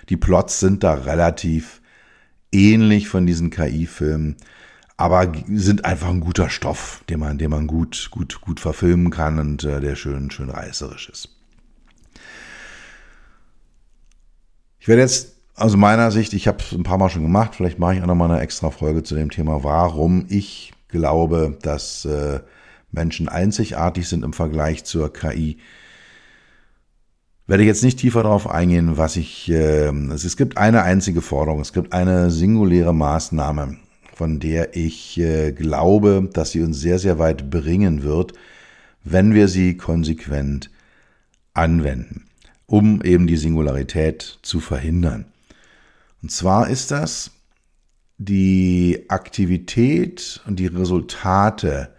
die 0.08 0.16
Plots 0.16 0.60
sind 0.60 0.84
da 0.84 0.94
relativ 0.94 1.80
ähnlich 2.54 3.08
von 3.08 3.26
diesen 3.26 3.50
KI-Filmen, 3.50 4.36
aber 4.96 5.32
sind 5.48 5.84
einfach 5.84 6.08
ein 6.08 6.20
guter 6.20 6.48
Stoff, 6.48 7.02
den 7.10 7.20
man, 7.20 7.38
den 7.38 7.50
man 7.50 7.66
gut, 7.66 8.08
gut, 8.10 8.40
gut 8.40 8.60
verfilmen 8.60 9.10
kann 9.10 9.38
und 9.38 9.64
äh, 9.64 9.80
der 9.80 9.96
schön, 9.96 10.30
schön 10.30 10.50
reißerisch 10.50 11.10
ist. 11.10 11.28
Ich 14.78 14.88
werde 14.88 15.02
jetzt 15.02 15.34
aus 15.56 15.76
meiner 15.76 16.10
Sicht, 16.10 16.32
ich 16.32 16.46
habe 16.46 16.58
es 16.58 16.72
ein 16.72 16.82
paar 16.82 16.98
Mal 16.98 17.08
schon 17.08 17.22
gemacht, 17.22 17.54
vielleicht 17.54 17.78
mache 17.78 17.94
ich 17.94 18.02
auch 18.02 18.06
noch 18.06 18.14
mal 18.14 18.30
eine 18.30 18.40
extra 18.40 18.70
Folge 18.70 19.02
zu 19.02 19.14
dem 19.14 19.30
Thema, 19.30 19.64
warum 19.64 20.26
ich 20.28 20.72
glaube, 20.88 21.58
dass 21.62 22.04
äh, 22.04 22.40
Menschen 22.92 23.28
einzigartig 23.28 24.08
sind 24.08 24.24
im 24.24 24.32
Vergleich 24.32 24.84
zur 24.84 25.12
KI 25.12 25.58
werde 27.46 27.62
ich 27.62 27.66
jetzt 27.66 27.82
nicht 27.82 27.98
tiefer 27.98 28.22
darauf 28.22 28.48
eingehen, 28.48 28.96
was 28.96 29.16
ich. 29.16 29.50
Äh, 29.50 29.88
es 30.12 30.36
gibt 30.36 30.56
eine 30.56 30.82
einzige 30.82 31.20
Forderung, 31.20 31.60
es 31.60 31.72
gibt 31.72 31.92
eine 31.92 32.30
singuläre 32.30 32.94
Maßnahme, 32.94 33.76
von 34.14 34.40
der 34.40 34.76
ich 34.76 35.18
äh, 35.18 35.52
glaube, 35.52 36.28
dass 36.32 36.52
sie 36.52 36.62
uns 36.62 36.80
sehr, 36.80 36.98
sehr 36.98 37.18
weit 37.18 37.50
bringen 37.50 38.02
wird, 38.02 38.32
wenn 39.02 39.34
wir 39.34 39.48
sie 39.48 39.76
konsequent 39.76 40.70
anwenden, 41.52 42.26
um 42.66 43.02
eben 43.02 43.26
die 43.26 43.36
Singularität 43.36 44.38
zu 44.42 44.60
verhindern. 44.60 45.26
Und 46.22 46.30
zwar 46.30 46.68
ist 46.68 46.90
das 46.90 47.30
die 48.16 49.04
Aktivität 49.08 50.40
und 50.46 50.58
die 50.58 50.66
Resultate 50.66 51.93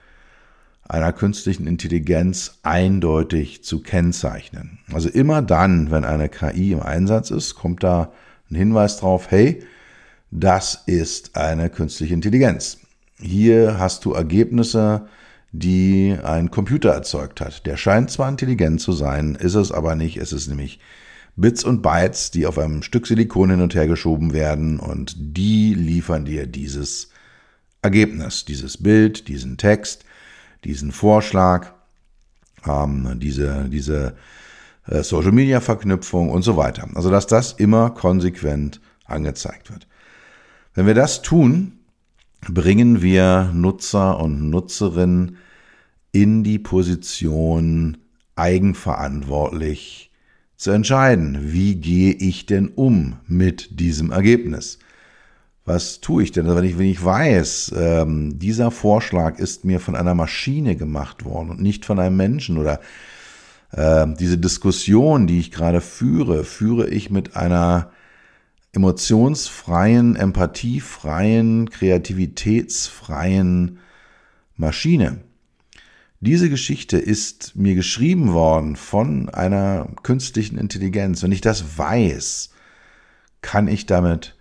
einer 0.87 1.11
künstlichen 1.13 1.67
Intelligenz 1.67 2.59
eindeutig 2.63 3.63
zu 3.63 3.81
kennzeichnen. 3.81 4.79
Also 4.93 5.09
immer 5.09 5.41
dann, 5.41 5.89
wenn 5.91 6.05
eine 6.05 6.29
KI 6.29 6.73
im 6.73 6.81
Einsatz 6.81 7.31
ist, 7.31 7.55
kommt 7.55 7.83
da 7.83 8.11
ein 8.49 8.55
Hinweis 8.55 8.97
drauf, 8.97 9.27
hey, 9.31 9.63
das 10.29 10.83
ist 10.85 11.35
eine 11.35 11.69
künstliche 11.69 12.13
Intelligenz. 12.13 12.79
Hier 13.19 13.79
hast 13.79 14.05
du 14.05 14.13
Ergebnisse, 14.13 15.07
die 15.51 16.15
ein 16.23 16.51
Computer 16.51 16.91
erzeugt 16.91 17.41
hat. 17.41 17.65
Der 17.65 17.77
scheint 17.77 18.11
zwar 18.11 18.29
intelligent 18.29 18.81
zu 18.81 18.91
sein, 18.91 19.35
ist 19.35 19.55
es 19.55 19.71
aber 19.71 19.95
nicht. 19.95 20.17
Es 20.17 20.33
ist 20.33 20.47
nämlich 20.47 20.79
Bits 21.37 21.63
und 21.63 21.81
Bytes, 21.81 22.31
die 22.31 22.45
auf 22.45 22.57
einem 22.57 22.83
Stück 22.83 23.07
Silikon 23.07 23.49
hin 23.51 23.61
und 23.61 23.73
her 23.73 23.87
geschoben 23.87 24.33
werden 24.33 24.79
und 24.79 25.15
die 25.17 25.73
liefern 25.73 26.25
dir 26.25 26.45
dieses 26.45 27.09
Ergebnis, 27.81 28.45
dieses 28.45 28.81
Bild, 28.81 29.27
diesen 29.27 29.57
Text, 29.57 30.05
diesen 30.65 30.91
Vorschlag, 30.91 31.73
ähm, 32.67 33.19
diese, 33.19 33.69
diese 33.69 34.15
äh, 34.87 35.03
Social 35.03 35.31
Media 35.31 35.61
Verknüpfung 35.61 36.29
und 36.29 36.41
so 36.41 36.57
weiter. 36.57 36.89
Also, 36.95 37.09
dass 37.09 37.27
das 37.27 37.53
immer 37.53 37.91
konsequent 37.91 38.81
angezeigt 39.05 39.71
wird. 39.71 39.87
Wenn 40.73 40.87
wir 40.87 40.95
das 40.95 41.21
tun, 41.21 41.79
bringen 42.49 43.01
wir 43.01 43.51
Nutzer 43.53 44.19
und 44.19 44.49
Nutzerinnen 44.49 45.37
in 46.11 46.43
die 46.43 46.59
Position, 46.59 47.97
eigenverantwortlich 48.35 50.11
zu 50.57 50.71
entscheiden, 50.71 51.53
wie 51.53 51.75
gehe 51.75 52.13
ich 52.13 52.45
denn 52.45 52.69
um 52.69 53.17
mit 53.27 53.79
diesem 53.79 54.11
Ergebnis 54.11 54.79
was 55.65 55.99
tue 55.99 56.23
ich 56.23 56.31
denn? 56.31 56.45
Also 56.45 56.57
wenn 56.57 56.65
ich, 56.65 56.77
wenn 56.77 56.85
ich 56.85 57.03
weiß, 57.03 57.73
ähm, 57.75 58.37
dieser 58.37 58.69
Vorschlag 58.69 59.39
ist 59.39 59.65
mir 59.65 59.79
von 59.79 59.95
einer 59.95 60.13
Maschine 60.13 60.75
gemacht 60.75 61.25
worden 61.25 61.49
und 61.49 61.61
nicht 61.61 61.85
von 61.85 61.99
einem 61.99 62.17
Menschen 62.17 62.59
oder 62.59 62.79
äh, 63.71 64.05
diese 64.19 64.37
Diskussion, 64.37 65.25
die 65.25 65.39
ich 65.39 65.51
gerade 65.51 65.81
führe, 65.81 66.43
führe 66.43 66.87
ich 66.89 67.09
mit 67.09 67.35
einer 67.35 67.89
emotionsfreien, 68.73 70.15
empathiefreien, 70.15 71.71
kreativitätsfreien 71.71 73.79
Maschine. 74.55 75.21
Diese 76.19 76.49
Geschichte 76.49 76.97
ist 76.97 77.55
mir 77.55 77.75
geschrieben 77.75 78.33
worden 78.33 78.75
von 78.75 79.29
einer 79.29 79.87
künstlichen 80.03 80.57
Intelligenz. 80.57 81.23
Wenn 81.23 81.31
ich 81.31 81.41
das 81.41 81.77
weiß, 81.77 82.51
kann 83.41 83.67
ich 83.67 83.85
damit 83.85 84.34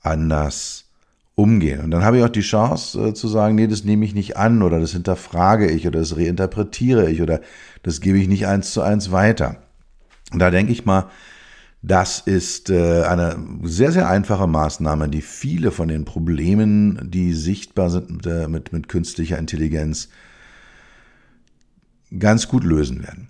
anders 0.00 0.86
umgehen. 1.34 1.80
Und 1.80 1.90
dann 1.90 2.04
habe 2.04 2.18
ich 2.18 2.24
auch 2.24 2.28
die 2.28 2.40
Chance 2.40 3.08
äh, 3.08 3.14
zu 3.14 3.28
sagen, 3.28 3.54
nee, 3.54 3.66
das 3.66 3.84
nehme 3.84 4.04
ich 4.04 4.14
nicht 4.14 4.36
an 4.36 4.62
oder 4.62 4.78
das 4.78 4.92
hinterfrage 4.92 5.70
ich 5.70 5.86
oder 5.86 6.00
das 6.00 6.16
reinterpretiere 6.16 7.10
ich 7.10 7.22
oder 7.22 7.40
das 7.82 8.00
gebe 8.00 8.18
ich 8.18 8.28
nicht 8.28 8.46
eins 8.46 8.72
zu 8.72 8.82
eins 8.82 9.10
weiter. 9.10 9.56
Und 10.32 10.38
da 10.38 10.50
denke 10.50 10.72
ich 10.72 10.84
mal, 10.84 11.10
das 11.82 12.18
ist 12.20 12.68
äh, 12.68 13.04
eine 13.04 13.38
sehr, 13.62 13.90
sehr 13.90 14.08
einfache 14.08 14.46
Maßnahme, 14.46 15.08
die 15.08 15.22
viele 15.22 15.70
von 15.70 15.88
den 15.88 16.04
Problemen, 16.04 17.10
die 17.10 17.32
sichtbar 17.32 17.88
sind 17.88 18.10
mit, 18.10 18.26
äh, 18.26 18.48
mit, 18.48 18.72
mit 18.72 18.88
künstlicher 18.88 19.38
Intelligenz, 19.38 20.10
ganz 22.18 22.48
gut 22.48 22.64
lösen 22.64 23.02
werden. 23.02 23.28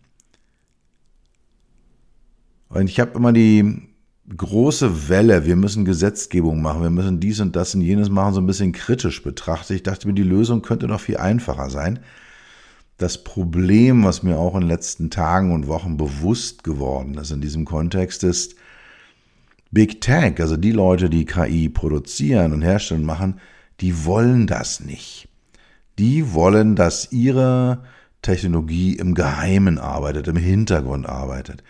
Und 2.70 2.88
ich 2.88 2.98
habe 2.98 3.12
immer 3.14 3.32
die 3.32 3.89
große 4.36 5.08
Welle, 5.08 5.44
wir 5.44 5.56
müssen 5.56 5.84
Gesetzgebung 5.84 6.62
machen, 6.62 6.82
wir 6.82 6.90
müssen 6.90 7.20
dies 7.20 7.40
und 7.40 7.56
das 7.56 7.74
und 7.74 7.80
jenes 7.80 8.10
machen, 8.10 8.34
so 8.34 8.40
ein 8.40 8.46
bisschen 8.46 8.72
kritisch 8.72 9.22
betrachtet. 9.22 9.76
Ich 9.76 9.82
dachte 9.82 10.06
mir, 10.06 10.14
die 10.14 10.22
Lösung 10.22 10.62
könnte 10.62 10.86
noch 10.86 11.00
viel 11.00 11.16
einfacher 11.16 11.70
sein. 11.70 12.00
Das 12.96 13.24
Problem, 13.24 14.04
was 14.04 14.22
mir 14.22 14.38
auch 14.38 14.54
in 14.54 14.60
den 14.60 14.68
letzten 14.68 15.10
Tagen 15.10 15.52
und 15.52 15.66
Wochen 15.66 15.96
bewusst 15.96 16.64
geworden 16.64 17.14
ist 17.14 17.30
in 17.30 17.40
diesem 17.40 17.64
Kontext, 17.64 18.24
ist, 18.24 18.54
Big 19.72 20.00
Tech, 20.00 20.40
also 20.40 20.56
die 20.56 20.72
Leute, 20.72 21.08
die 21.08 21.24
KI 21.24 21.68
produzieren 21.68 22.52
und 22.52 22.62
herstellen 22.62 23.02
und 23.02 23.06
machen, 23.06 23.40
die 23.80 24.04
wollen 24.04 24.46
das 24.46 24.80
nicht. 24.80 25.28
Die 25.98 26.34
wollen, 26.34 26.76
dass 26.76 27.12
ihre 27.12 27.84
Technologie 28.20 28.96
im 28.96 29.14
Geheimen 29.14 29.78
arbeitet, 29.78 30.28
im 30.28 30.36
Hintergrund 30.36 31.08
arbeitet 31.08 31.62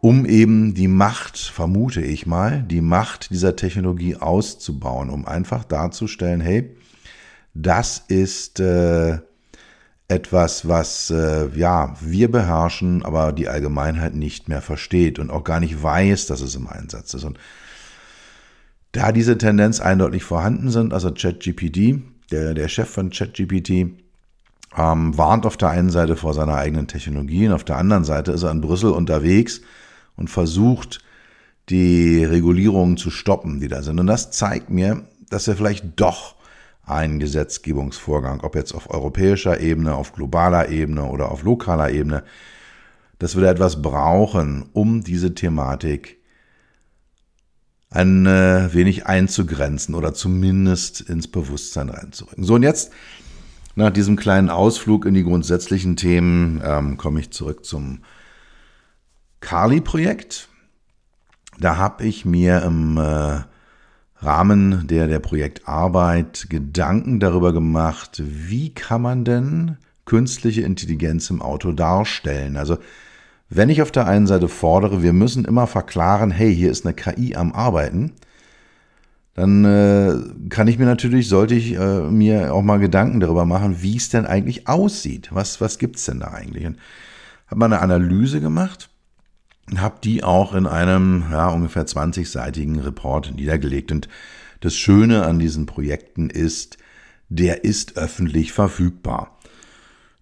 um 0.00 0.26
eben 0.26 0.74
die 0.74 0.88
Macht, 0.88 1.38
vermute 1.38 2.00
ich 2.00 2.26
mal, 2.26 2.62
die 2.62 2.80
Macht 2.80 3.30
dieser 3.30 3.56
Technologie 3.56 4.16
auszubauen, 4.16 5.10
um 5.10 5.26
einfach 5.26 5.64
darzustellen, 5.64 6.40
hey, 6.40 6.76
das 7.54 8.04
ist 8.06 8.60
äh, 8.60 9.18
etwas, 10.06 10.68
was 10.68 11.10
äh, 11.10 11.48
ja 11.54 11.96
wir 12.00 12.30
beherrschen, 12.30 13.04
aber 13.04 13.32
die 13.32 13.48
Allgemeinheit 13.48 14.14
nicht 14.14 14.48
mehr 14.48 14.62
versteht 14.62 15.18
und 15.18 15.30
auch 15.30 15.42
gar 15.42 15.58
nicht 15.58 15.82
weiß, 15.82 16.26
dass 16.26 16.40
es 16.40 16.54
im 16.54 16.68
Einsatz 16.68 17.14
ist. 17.14 17.24
Und 17.24 17.38
da 18.92 19.10
diese 19.10 19.36
Tendenz 19.36 19.80
eindeutig 19.80 20.22
vorhanden 20.22 20.70
sind, 20.70 20.94
also 20.94 21.12
ChatGPT, 21.12 22.00
der, 22.30 22.54
der 22.54 22.68
Chef 22.68 22.88
von 22.88 23.10
ChatGPT, 23.10 23.70
ähm, 24.76 25.18
warnt 25.18 25.44
auf 25.44 25.56
der 25.56 25.70
einen 25.70 25.90
Seite 25.90 26.14
vor 26.14 26.34
seiner 26.34 26.54
eigenen 26.54 26.86
Technologie 26.86 27.48
und 27.48 27.54
auf 27.54 27.64
der 27.64 27.76
anderen 27.76 28.04
Seite 28.04 28.32
ist 28.32 28.44
er 28.44 28.52
in 28.52 28.60
Brüssel 28.60 28.92
unterwegs 28.92 29.60
und 30.18 30.28
versucht, 30.28 31.00
die 31.70 32.24
Regulierungen 32.24 32.96
zu 32.96 33.10
stoppen, 33.10 33.60
die 33.60 33.68
da 33.68 33.82
sind. 33.82 33.98
Und 33.98 34.06
das 34.06 34.30
zeigt 34.30 34.70
mir, 34.70 35.04
dass 35.30 35.46
wir 35.46 35.56
vielleicht 35.56 36.00
doch 36.00 36.36
einen 36.84 37.18
Gesetzgebungsvorgang, 37.18 38.40
ob 38.40 38.54
jetzt 38.54 38.72
auf 38.72 38.90
europäischer 38.90 39.60
Ebene, 39.60 39.94
auf 39.94 40.12
globaler 40.12 40.70
Ebene 40.70 41.04
oder 41.04 41.30
auf 41.30 41.42
lokaler 41.42 41.90
Ebene, 41.90 42.24
dass 43.18 43.36
wir 43.36 43.42
da 43.42 43.50
etwas 43.50 43.82
brauchen, 43.82 44.70
um 44.72 45.02
diese 45.04 45.34
Thematik 45.34 46.18
ein 47.90 48.26
äh, 48.26 48.72
wenig 48.72 49.06
einzugrenzen 49.06 49.94
oder 49.94 50.14
zumindest 50.14 51.00
ins 51.00 51.28
Bewusstsein 51.28 51.88
reinzurücken. 51.88 52.44
So, 52.44 52.54
und 52.54 52.62
jetzt, 52.62 52.92
nach 53.76 53.90
diesem 53.90 54.16
kleinen 54.16 54.50
Ausflug 54.50 55.04
in 55.06 55.14
die 55.14 55.24
grundsätzlichen 55.24 55.96
Themen, 55.96 56.60
ähm, 56.64 56.96
komme 56.96 57.20
ich 57.20 57.30
zurück 57.30 57.64
zum 57.64 58.00
Kali-Projekt. 59.40 60.48
Da 61.58 61.76
habe 61.76 62.04
ich 62.04 62.24
mir 62.24 62.62
im 62.62 62.96
äh, 62.96 63.40
Rahmen 64.20 64.86
der, 64.86 65.06
der 65.06 65.18
Projektarbeit 65.20 66.46
Gedanken 66.48 67.20
darüber 67.20 67.52
gemacht, 67.52 68.22
wie 68.24 68.74
kann 68.74 69.02
man 69.02 69.24
denn 69.24 69.76
künstliche 70.04 70.62
Intelligenz 70.62 71.30
im 71.30 71.42
Auto 71.42 71.72
darstellen. 71.72 72.56
Also 72.56 72.78
wenn 73.48 73.70
ich 73.70 73.82
auf 73.82 73.90
der 73.90 74.06
einen 74.06 74.26
Seite 74.26 74.48
fordere, 74.48 75.02
wir 75.02 75.12
müssen 75.12 75.44
immer 75.44 75.66
verklaren, 75.66 76.30
hey, 76.30 76.54
hier 76.54 76.70
ist 76.70 76.84
eine 76.84 76.94
KI 76.94 77.36
am 77.36 77.52
Arbeiten, 77.52 78.12
dann 79.34 79.64
äh, 79.64 80.48
kann 80.48 80.66
ich 80.66 80.78
mir 80.78 80.86
natürlich, 80.86 81.28
sollte 81.28 81.54
ich 81.54 81.74
äh, 81.74 82.10
mir 82.10 82.52
auch 82.52 82.62
mal 82.62 82.78
Gedanken 82.78 83.20
darüber 83.20 83.44
machen, 83.44 83.82
wie 83.82 83.96
es 83.96 84.08
denn 84.08 84.26
eigentlich 84.26 84.66
aussieht. 84.66 85.28
Was, 85.30 85.60
was 85.60 85.78
gibt's 85.78 86.06
denn 86.06 86.20
da 86.20 86.28
eigentlich? 86.28 86.66
Und 86.66 86.78
habe 87.46 87.60
mal 87.60 87.66
eine 87.66 87.80
Analyse 87.80 88.40
gemacht 88.40 88.90
habe 89.76 89.98
die 90.02 90.24
auch 90.24 90.54
in 90.54 90.66
einem 90.66 91.24
ja, 91.30 91.48
ungefähr 91.48 91.86
20-seitigen 91.86 92.80
Report 92.80 93.34
niedergelegt. 93.34 93.92
Und 93.92 94.08
das 94.60 94.74
Schöne 94.74 95.24
an 95.24 95.38
diesen 95.38 95.66
Projekten 95.66 96.30
ist, 96.30 96.78
der 97.28 97.64
ist 97.64 97.96
öffentlich 97.96 98.52
verfügbar. 98.52 99.38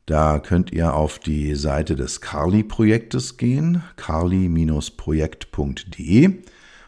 Da 0.06 0.38
könnt 0.38 0.72
ihr 0.72 0.94
auf 0.94 1.18
die 1.18 1.54
Seite 1.54 1.96
des 1.96 2.20
Carly-Projektes 2.20 3.36
gehen, 3.36 3.82
carly-projekt.de 3.96 6.42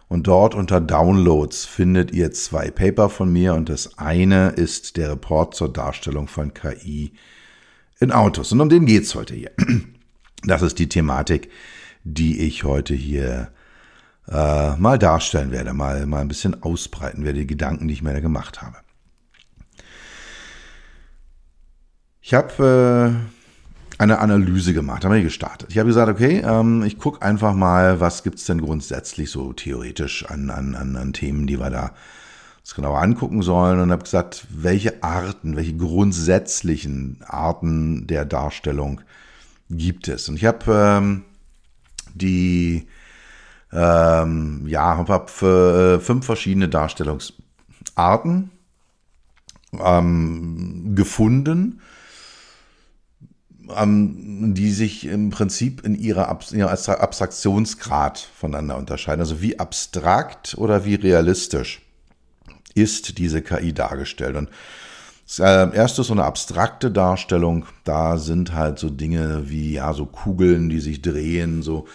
und 0.08 0.26
dort 0.26 0.54
unter 0.54 0.80
Downloads 0.80 1.66
findet 1.66 2.12
ihr 2.12 2.32
zwei 2.32 2.70
Paper 2.70 3.10
von 3.10 3.32
mir 3.32 3.54
und 3.54 3.68
das 3.68 3.98
eine 3.98 4.50
ist 4.50 4.96
der 4.96 5.10
Report 5.10 5.54
zur 5.54 5.72
Darstellung 5.72 6.28
von 6.28 6.54
KI 6.54 7.12
in 8.00 8.10
Autos. 8.10 8.52
Und 8.52 8.60
um 8.60 8.68
den 8.68 8.86
geht's 8.86 9.14
heute 9.14 9.34
hier. 9.34 9.50
Das 10.44 10.62
ist 10.62 10.78
die 10.78 10.88
Thematik, 10.88 11.50
die 12.05 12.40
ich 12.40 12.64
heute 12.64 12.95
hier 12.95 13.50
äh, 14.28 14.76
mal 14.76 14.99
darstellen 14.99 15.50
werde, 15.50 15.73
mal, 15.73 16.07
mal 16.07 16.21
ein 16.21 16.28
bisschen 16.28 16.62
ausbreiten 16.62 17.25
werde, 17.25 17.40
die 17.40 17.47
Gedanken, 17.47 17.88
die 17.88 17.95
ich 17.95 18.02
mir 18.02 18.12
da 18.12 18.21
gemacht 18.21 18.62
habe. 18.62 18.76
Ich 22.21 22.35
habe 22.35 23.17
äh, 23.99 24.02
eine 24.02 24.19
Analyse 24.19 24.75
gemacht, 24.75 25.05
habe 25.05 25.19
ich 25.19 25.25
gestartet. 25.25 25.71
Ich 25.71 25.78
habe 25.78 25.88
gesagt, 25.88 26.11
okay, 26.11 26.43
ähm, 26.45 26.83
ich 26.83 26.99
gucke 26.99 27.23
einfach 27.23 27.55
mal, 27.55 28.00
was 28.00 28.23
gibt 28.23 28.38
es 28.38 28.45
denn 28.45 28.61
grundsätzlich 28.61 29.31
so 29.31 29.52
theoretisch 29.52 30.26
an, 30.26 30.50
an, 30.50 30.75
an, 30.75 30.97
an 30.97 31.12
Themen, 31.12 31.47
die 31.47 31.59
wir 31.59 31.71
da 31.71 31.93
uns 32.61 32.75
genauer 32.75 33.00
angucken 33.00 33.40
sollen 33.40 33.81
und 33.81 33.90
habe 33.90 34.05
gesagt, 34.05 34.47
welche 34.50 35.02
Arten, 35.02 35.57
welche 35.57 35.75
grundsätzlichen 35.75 37.21
Arten 37.26 38.07
der 38.07 38.26
Darstellung 38.26 39.00
gibt 39.71 40.09
es. 40.09 40.28
Und 40.28 40.37
ich 40.37 40.45
habe 40.45 40.71
ähm, 40.71 41.25
die 42.18 42.87
ähm, 43.72 44.66
ja, 44.66 44.96
habe 44.96 46.00
fünf 46.00 46.26
verschiedene 46.26 46.68
Darstellungsarten 46.68 48.50
ähm, 49.72 50.94
gefunden, 50.94 51.80
ähm, 53.76 54.54
die 54.54 54.70
sich 54.72 55.06
im 55.06 55.30
Prinzip 55.30 55.84
in 55.84 55.94
ihrer, 55.94 56.28
Ab 56.28 56.44
ihrer 56.52 56.70
Abstraktionsgrad 56.70 58.18
voneinander 58.18 58.78
unterscheiden. 58.78 59.20
Also 59.20 59.42
wie 59.42 59.58
abstrakt 59.58 60.56
oder 60.56 60.84
wie 60.84 60.94
realistisch 60.94 61.82
ist 62.75 63.18
diese 63.18 63.42
KI 63.42 63.72
dargestellt. 63.72 64.37
Und 64.37 64.48
das 65.28 65.40
äh, 65.40 65.76
erste 65.76 66.00
ist 66.00 66.06
so 66.06 66.14
eine 66.14 66.25
abstrakte 66.25 66.90
Darstellung. 66.90 67.66
Da 67.85 68.16
sind 68.16 68.54
halt 68.54 68.78
so 68.78 68.88
Dinge 68.88 69.42
wie 69.50 69.75
ja 69.75 69.92
so 69.92 70.06
Kugeln, 70.06 70.70
die 70.70 70.80
sich 70.80 71.02
drehen, 71.02 71.62
so 71.62 71.87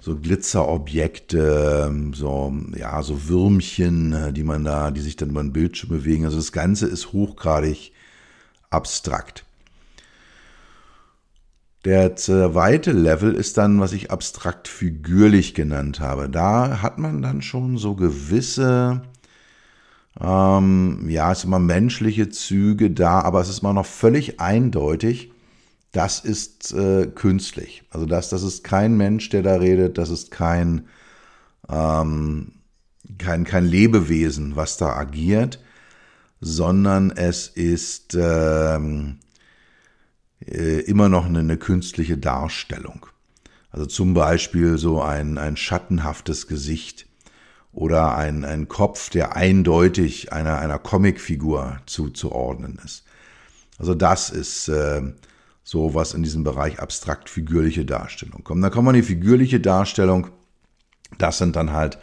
so 0.00 0.16
Glitzerobjekte, 0.16 1.90
so 2.12 2.52
ja 2.76 3.02
so 3.02 3.26
Würmchen, 3.26 4.12
äh, 4.12 4.32
die 4.34 4.44
man 4.44 4.64
da, 4.64 4.90
die 4.90 5.00
sich 5.00 5.16
dann 5.16 5.30
über 5.30 5.42
den 5.42 5.54
Bildschirm 5.54 5.88
bewegen. 5.88 6.26
Also 6.26 6.36
das 6.36 6.52
Ganze 6.52 6.86
ist 6.86 7.14
hochgradig 7.14 7.92
abstrakt. 8.68 9.46
Der 11.86 12.16
zweite 12.16 12.92
Level 12.92 13.34
ist 13.34 13.56
dann, 13.56 13.80
was 13.80 13.92
ich 13.92 14.10
abstrakt 14.10 14.68
figürlich 14.68 15.54
genannt 15.54 16.00
habe. 16.00 16.28
Da 16.28 16.82
hat 16.82 16.98
man 16.98 17.22
dann 17.22 17.40
schon 17.40 17.78
so 17.78 17.94
gewisse 17.94 19.02
ähm, 20.20 21.08
ja, 21.08 21.32
es 21.32 21.40
sind 21.40 21.48
immer 21.48 21.58
menschliche 21.58 22.28
Züge 22.28 22.90
da, 22.90 23.20
aber 23.20 23.40
es 23.40 23.48
ist 23.48 23.62
mal 23.62 23.72
noch 23.72 23.86
völlig 23.86 24.40
eindeutig, 24.40 25.32
das 25.92 26.20
ist 26.20 26.72
äh, 26.72 27.06
künstlich. 27.06 27.84
Also 27.90 28.06
das, 28.06 28.28
das 28.28 28.42
ist 28.42 28.64
kein 28.64 28.96
Mensch, 28.96 29.28
der 29.30 29.42
da 29.42 29.56
redet, 29.56 29.98
das 29.98 30.10
ist 30.10 30.30
kein, 30.30 30.88
ähm, 31.68 32.52
kein, 33.18 33.44
kein 33.44 33.64
Lebewesen, 33.64 34.56
was 34.56 34.76
da 34.76 34.94
agiert, 34.94 35.60
sondern 36.40 37.10
es 37.10 37.48
ist 37.48 38.16
ähm, 38.18 39.18
äh, 40.46 40.80
immer 40.80 41.08
noch 41.08 41.26
eine, 41.26 41.40
eine 41.40 41.56
künstliche 41.56 42.18
Darstellung. 42.18 43.06
Also 43.70 43.86
zum 43.86 44.14
Beispiel 44.14 44.78
so 44.78 45.02
ein, 45.02 45.38
ein 45.38 45.56
schattenhaftes 45.56 46.46
Gesicht 46.46 47.06
oder 47.74 48.16
ein, 48.16 48.44
ein 48.44 48.68
Kopf, 48.68 49.10
der 49.10 49.36
eindeutig 49.36 50.32
einer, 50.32 50.58
einer 50.58 50.78
Comicfigur 50.78 51.78
zuzuordnen 51.86 52.78
ist. 52.84 53.04
Also 53.78 53.94
das 53.94 54.30
ist 54.30 54.68
äh, 54.68 55.02
so, 55.64 55.94
was 55.94 56.14
in 56.14 56.22
diesem 56.22 56.44
Bereich 56.44 56.78
abstrakt-figürliche 56.78 57.84
Darstellung 57.84 58.44
kommt. 58.44 58.62
Dann 58.62 58.70
kommt 58.70 58.86
man 58.86 58.94
die 58.94 59.02
figürliche 59.02 59.60
Darstellung. 59.60 60.28
Das 61.18 61.38
sind 61.38 61.56
dann 61.56 61.72
halt, 61.72 61.98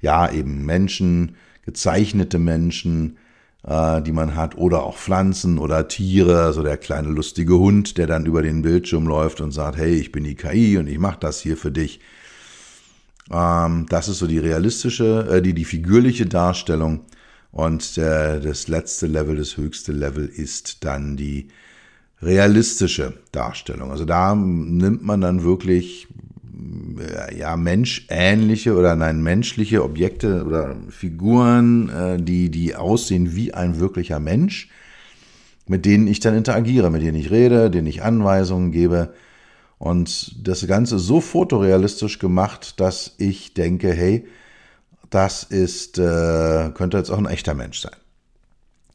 ja, 0.00 0.30
eben 0.30 0.66
Menschen, 0.66 1.36
gezeichnete 1.64 2.38
Menschen, 2.38 3.16
äh, 3.62 4.02
die 4.02 4.12
man 4.12 4.34
hat, 4.34 4.56
oder 4.56 4.82
auch 4.82 4.98
Pflanzen 4.98 5.58
oder 5.58 5.88
Tiere, 5.88 6.52
so 6.52 6.62
der 6.62 6.76
kleine 6.76 7.08
lustige 7.08 7.58
Hund, 7.58 7.96
der 7.96 8.06
dann 8.06 8.26
über 8.26 8.42
den 8.42 8.62
Bildschirm 8.62 9.06
läuft 9.06 9.40
und 9.40 9.52
sagt, 9.52 9.78
hey, 9.78 9.94
ich 9.94 10.12
bin 10.12 10.24
die 10.24 10.34
KI 10.34 10.76
und 10.76 10.86
ich 10.86 10.98
mache 10.98 11.18
das 11.20 11.40
hier 11.40 11.56
für 11.56 11.72
dich. 11.72 12.00
Ähm, 13.30 13.86
das 13.88 14.08
ist 14.08 14.18
so 14.18 14.26
die 14.26 14.38
realistische, 14.38 15.28
äh, 15.30 15.42
die, 15.42 15.54
die 15.54 15.64
figürliche 15.64 16.26
Darstellung. 16.26 17.00
Und 17.52 17.96
äh, 17.96 18.40
das 18.40 18.68
letzte 18.68 19.06
Level, 19.06 19.36
das 19.36 19.56
höchste 19.56 19.92
Level 19.92 20.26
ist 20.26 20.84
dann 20.84 21.16
die 21.16 21.48
realistische 22.20 23.14
Darstellung. 23.32 23.90
Also 23.90 24.04
da 24.04 24.34
nimmt 24.34 25.04
man 25.04 25.20
dann 25.20 25.42
wirklich 25.42 26.08
äh, 26.98 27.38
ja 27.38 27.56
menschähnliche 27.56 28.76
oder 28.76 28.96
nein 28.96 29.22
menschliche 29.22 29.82
Objekte 29.84 30.44
oder 30.44 30.76
Figuren, 30.88 31.88
äh, 31.88 32.22
die 32.22 32.50
die 32.50 32.74
aussehen 32.74 33.34
wie 33.34 33.54
ein 33.54 33.80
wirklicher 33.80 34.20
Mensch, 34.20 34.68
mit 35.66 35.84
denen 35.84 36.06
ich 36.06 36.20
dann 36.20 36.36
interagiere, 36.36 36.90
mit 36.90 37.02
denen 37.02 37.16
ich 37.16 37.30
rede, 37.30 37.70
denen 37.70 37.86
ich 37.86 38.02
Anweisungen 38.02 38.72
gebe 38.72 39.14
und 39.78 40.46
das 40.46 40.66
Ganze 40.66 40.98
so 40.98 41.20
fotorealistisch 41.20 42.18
gemacht, 42.18 42.80
dass 42.80 43.14
ich 43.18 43.54
denke, 43.54 43.92
hey, 43.92 44.26
das 45.10 45.44
ist, 45.44 45.98
äh, 45.98 46.70
könnte 46.74 46.96
jetzt 46.96 47.10
auch 47.10 47.18
ein 47.18 47.26
echter 47.26 47.54
Mensch 47.54 47.80
sein. 47.80 47.96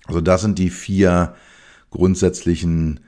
Also 0.07 0.21
das 0.21 0.41
sind 0.41 0.57
die 0.59 0.69
vier 0.69 1.35
grundsätzlichen 1.91 3.01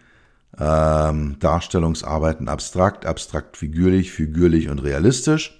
ähm, 0.59 1.37
Darstellungsarbeiten 1.39 2.47
abstrakt, 2.47 3.05
abstrakt 3.05 3.57
figürlich, 3.57 4.11
figürlich 4.11 4.69
und 4.69 4.79
realistisch. 4.79 5.59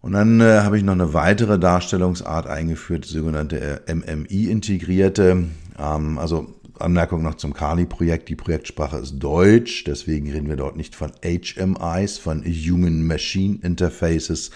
Und 0.00 0.12
dann 0.12 0.40
äh, 0.40 0.60
habe 0.60 0.78
ich 0.78 0.84
noch 0.84 0.92
eine 0.92 1.14
weitere 1.14 1.58
Darstellungsart 1.58 2.46
eingeführt, 2.46 3.04
sogenannte 3.04 3.86
äh, 3.86 3.94
MMI-integrierte. 3.94 5.46
Ähm, 5.78 6.18
also 6.18 6.54
Anmerkung 6.78 7.22
noch 7.22 7.34
zum 7.36 7.54
Kali-Projekt. 7.54 8.28
Die 8.28 8.36
Projektsprache 8.36 8.98
ist 8.98 9.18
Deutsch, 9.18 9.84
deswegen 9.84 10.30
reden 10.30 10.48
wir 10.48 10.56
dort 10.56 10.76
nicht 10.76 10.94
von 10.94 11.12
HMIs, 11.22 12.18
von 12.18 12.44
Human 12.44 13.06
Machine 13.06 13.58
Interfaces, 13.62 14.50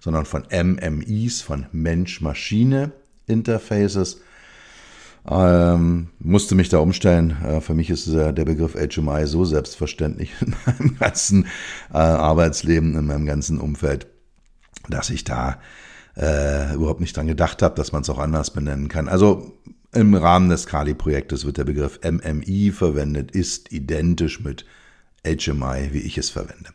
sondern 0.00 0.24
von 0.24 0.44
MMIs, 0.50 1.42
von 1.42 1.66
Mensch-Maschine 1.72 2.92
Interfaces. 3.26 4.20
Ähm, 5.28 6.08
musste 6.18 6.54
mich 6.54 6.68
da 6.68 6.78
umstellen. 6.78 7.36
Äh, 7.44 7.60
für 7.60 7.74
mich 7.74 7.90
ist 7.90 8.08
äh, 8.08 8.34
der 8.34 8.44
Begriff 8.44 8.74
HMI 8.74 9.26
so 9.26 9.44
selbstverständlich 9.44 10.32
in 10.40 10.54
meinem 10.66 10.98
ganzen 10.98 11.44
äh, 11.92 11.98
Arbeitsleben, 11.98 12.96
in 12.96 13.06
meinem 13.06 13.26
ganzen 13.26 13.60
Umfeld, 13.60 14.08
dass 14.88 15.10
ich 15.10 15.22
da 15.22 15.60
äh, 16.16 16.74
überhaupt 16.74 17.00
nicht 17.00 17.16
dran 17.16 17.28
gedacht 17.28 17.62
habe, 17.62 17.76
dass 17.76 17.92
man 17.92 18.02
es 18.02 18.10
auch 18.10 18.18
anders 18.18 18.52
benennen 18.52 18.88
kann. 18.88 19.08
Also 19.08 19.52
im 19.92 20.14
Rahmen 20.14 20.48
des 20.48 20.66
Kali-Projektes 20.66 21.44
wird 21.44 21.58
der 21.58 21.64
Begriff 21.64 22.00
MMI 22.02 22.72
verwendet, 22.72 23.30
ist 23.32 23.72
identisch 23.72 24.40
mit 24.40 24.64
HMI, 25.24 25.90
wie 25.92 26.00
ich 26.00 26.18
es 26.18 26.30
verwende. 26.30 26.70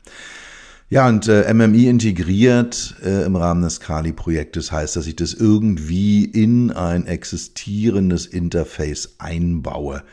Ja, 0.90 1.10
und 1.10 1.28
äh, 1.28 1.54
MMI 1.54 1.88
integriert 1.88 2.96
äh, 3.04 3.26
im 3.26 3.36
Rahmen 3.36 3.62
des 3.62 3.82
Kali-Projektes 3.82 4.72
heißt, 4.72 4.96
dass 4.96 5.08
ich 5.08 5.18
das 5.18 5.34
irgendwie 5.34 6.24
in 6.24 6.72
ein 6.72 7.08
existierendes 7.08 8.26
Interface 8.26 9.16
einbaue. 9.18 10.04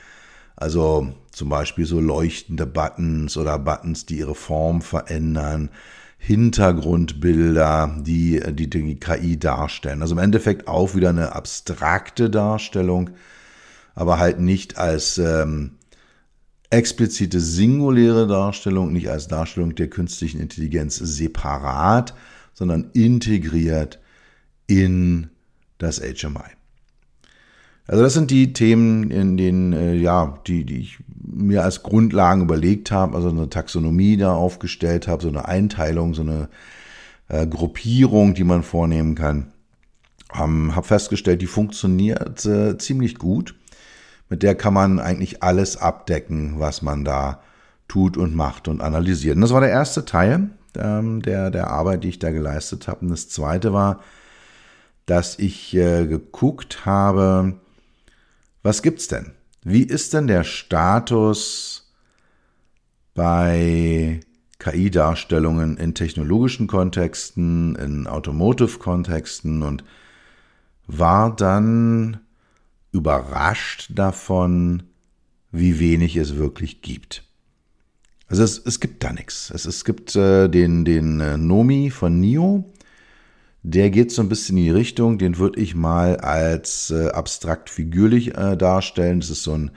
Also 0.56 1.14
zum 1.30 1.48
Beispiel 1.48 1.86
so 1.86 2.00
leuchtende 2.00 2.66
Buttons 2.66 3.36
oder 3.36 3.58
Buttons, 3.58 4.06
die 4.06 4.18
ihre 4.18 4.34
Form 4.34 4.82
verändern, 4.82 5.70
Hintergrundbilder, 6.26 7.98
die, 8.00 8.40
die 8.54 8.70
die 8.70 8.98
KI 8.98 9.38
darstellen. 9.38 10.00
Also 10.00 10.14
im 10.14 10.20
Endeffekt 10.20 10.68
auch 10.68 10.94
wieder 10.94 11.10
eine 11.10 11.32
abstrakte 11.34 12.30
Darstellung, 12.30 13.10
aber 13.94 14.18
halt 14.18 14.40
nicht 14.40 14.78
als 14.78 15.18
ähm, 15.18 15.72
explizite 16.70 17.40
singuläre 17.40 18.26
Darstellung, 18.26 18.90
nicht 18.90 19.10
als 19.10 19.28
Darstellung 19.28 19.74
der 19.74 19.88
künstlichen 19.88 20.40
Intelligenz 20.40 20.96
separat, 20.96 22.14
sondern 22.54 22.90
integriert 22.94 24.00
in 24.66 25.28
das 25.76 26.00
HMI. 26.00 26.54
Also 27.86 28.02
das 28.02 28.14
sind 28.14 28.30
die 28.30 28.54
Themen, 28.54 29.10
in 29.10 29.36
denen, 29.36 29.74
äh, 29.74 29.94
ja, 29.94 30.38
die, 30.46 30.64
die 30.64 30.78
ich 30.78 30.98
mir 31.26 31.62
als 31.62 31.82
Grundlagen 31.82 32.42
überlegt 32.42 32.90
habe, 32.90 33.16
also 33.16 33.28
eine 33.28 33.48
Taxonomie 33.48 34.16
da 34.16 34.34
aufgestellt 34.34 35.08
habe, 35.08 35.22
so 35.22 35.28
eine 35.28 35.48
Einteilung, 35.48 36.14
so 36.14 36.22
eine 36.22 36.48
äh, 37.28 37.46
Gruppierung, 37.46 38.34
die 38.34 38.44
man 38.44 38.62
vornehmen 38.62 39.14
kann. 39.14 39.52
Ähm, 40.34 40.74
habe 40.74 40.86
festgestellt, 40.86 41.42
die 41.42 41.46
funktioniert 41.46 42.44
äh, 42.44 42.76
ziemlich 42.78 43.18
gut. 43.18 43.54
Mit 44.28 44.42
der 44.42 44.54
kann 44.54 44.74
man 44.74 44.98
eigentlich 44.98 45.42
alles 45.42 45.76
abdecken, 45.76 46.58
was 46.58 46.82
man 46.82 47.04
da 47.04 47.40
tut 47.88 48.16
und 48.16 48.34
macht 48.34 48.68
und 48.68 48.80
analysiert. 48.80 49.36
Und 49.36 49.42
das 49.42 49.52
war 49.52 49.60
der 49.60 49.70
erste 49.70 50.04
Teil 50.04 50.50
ähm, 50.76 51.22
der, 51.22 51.50
der 51.50 51.70
Arbeit, 51.70 52.04
die 52.04 52.08
ich 52.08 52.18
da 52.18 52.30
geleistet 52.30 52.88
habe. 52.88 53.00
Und 53.00 53.10
das 53.10 53.28
zweite 53.28 53.72
war, 53.72 54.00
dass 55.06 55.38
ich 55.38 55.74
äh, 55.74 56.06
geguckt 56.06 56.86
habe, 56.86 57.54
was 58.62 58.82
gibt's 58.82 59.08
denn? 59.08 59.33
Wie 59.64 59.82
ist 59.82 60.12
denn 60.14 60.26
der 60.26 60.44
Status 60.44 61.90
bei 63.14 64.20
KI-Darstellungen 64.58 65.76
in 65.76 65.94
technologischen 65.94 66.66
Kontexten, 66.66 67.74
in 67.76 68.06
Automotive-Kontexten 68.06 69.62
und 69.62 69.84
war 70.86 71.34
dann 71.34 72.20
überrascht 72.92 73.90
davon, 73.94 74.84
wie 75.50 75.78
wenig 75.78 76.16
es 76.16 76.36
wirklich 76.36 76.82
gibt. 76.82 77.24
Also 78.28 78.42
es, 78.42 78.58
es 78.58 78.80
gibt 78.80 79.04
da 79.04 79.12
nichts. 79.12 79.50
Es, 79.50 79.66
es 79.66 79.84
gibt 79.84 80.16
äh, 80.16 80.48
den, 80.48 80.84
den 80.84 81.20
äh, 81.20 81.36
Nomi 81.36 81.90
von 81.90 82.20
NIO, 82.20 82.72
der 83.64 83.90
geht 83.90 84.12
so 84.12 84.20
ein 84.20 84.28
bisschen 84.28 84.58
in 84.58 84.64
die 84.64 84.70
Richtung, 84.70 85.16
den 85.16 85.38
würde 85.38 85.58
ich 85.58 85.74
mal 85.74 86.18
als 86.18 86.90
äh, 86.90 87.08
abstrakt 87.08 87.70
figürlich 87.70 88.36
äh, 88.36 88.58
darstellen. 88.58 89.20
Das 89.20 89.30
ist 89.30 89.42
so 89.42 89.54
ein 89.54 89.70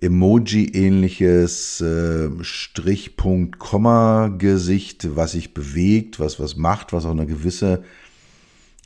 Emoji-ähnliches 0.00 1.80
äh, 1.80 2.28
Strichpunkt-Komma-Gesicht, 2.40 5.16
was 5.16 5.32
sich 5.32 5.52
bewegt, 5.52 6.20
was 6.20 6.38
was 6.38 6.56
macht, 6.56 6.92
was 6.92 7.06
auch 7.06 7.10
eine 7.10 7.26
gewisse 7.26 7.82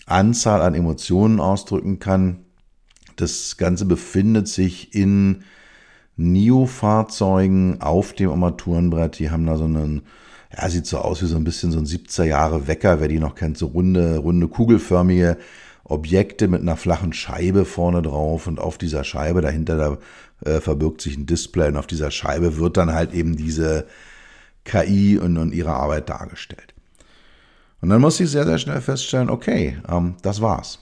Anzahl 0.07 0.63
an 0.63 0.75
Emotionen 0.75 1.39
ausdrücken 1.39 1.99
kann. 1.99 2.39
Das 3.17 3.59
Ganze 3.59 3.85
befindet 3.85 4.49
sich 4.49 4.95
in 4.95 5.45
NIO-Fahrzeugen 6.17 7.83
auf 7.83 8.15
dem 8.15 8.31
Armaturenbrett. 8.31 9.19
Die 9.19 9.31
haben 9.31 9.45
da 9.45 9.59
so 9.59 9.65
einen 9.65 10.05
ja, 10.57 10.69
sieht 10.69 10.87
so 10.87 10.99
aus 10.99 11.23
wie 11.23 11.27
so 11.27 11.37
ein 11.37 11.45
bisschen 11.45 11.73
so 11.73 11.79
ein 11.79 11.87
70er 11.87 12.25
Jahre 12.25 12.67
Wecker, 12.67 13.01
wer 13.01 13.09
die 13.09 13.19
noch 13.19 13.35
kennt, 13.35 13.59
so 13.59 13.67
runde, 13.67 14.19
runde, 14.19 14.49
kugelförmige 14.49 15.39
Objekte 15.85 16.49
mit 16.49 16.63
einer 16.63 16.77
flachen 16.77 17.13
Scheibe 17.13 17.65
vorne 17.65 18.03
drauf 18.03 18.47
und 18.47 18.61
auf 18.61 18.79
dieser 18.79 19.05
Scheibe 19.05 19.41
dahinter 19.41 19.77
da 19.77 19.99
äh, 20.49 20.61
verbirgt 20.61 21.01
sich 21.01 21.17
ein 21.17 21.27
Display 21.27 21.69
und 21.69 21.77
auf 21.77 21.87
dieser 21.87 22.11
Scheibe 22.11 22.59
wird 22.59 22.77
dann 22.77 22.93
halt 22.93 23.13
eben 23.15 23.37
diese 23.37 23.87
KI 24.65 25.19
und, 25.19 25.37
und 25.39 25.53
ihre 25.53 25.73
Arbeit 25.73 26.09
dargestellt. 26.09 26.75
Und 27.81 27.89
dann 27.89 28.01
muss 28.01 28.21
ich 28.21 28.31
sehr, 28.31 28.45
sehr 28.45 28.59
schnell 28.59 28.81
feststellen, 28.81 29.29
okay, 29.29 29.79
ähm, 29.89 30.15
das 30.23 30.41
war's. 30.41 30.79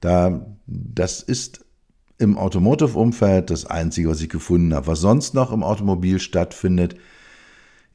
Da, 0.00 0.44
das 0.66 1.22
ist 1.22 1.64
im 2.18 2.36
Automotive-Umfeld 2.36 3.50
das 3.50 3.66
Einzige, 3.66 4.08
was 4.08 4.20
ich 4.20 4.28
gefunden 4.28 4.74
habe. 4.74 4.88
Was 4.88 5.00
sonst 5.00 5.34
noch 5.34 5.52
im 5.52 5.62
Automobil 5.62 6.18
stattfindet, 6.18 6.96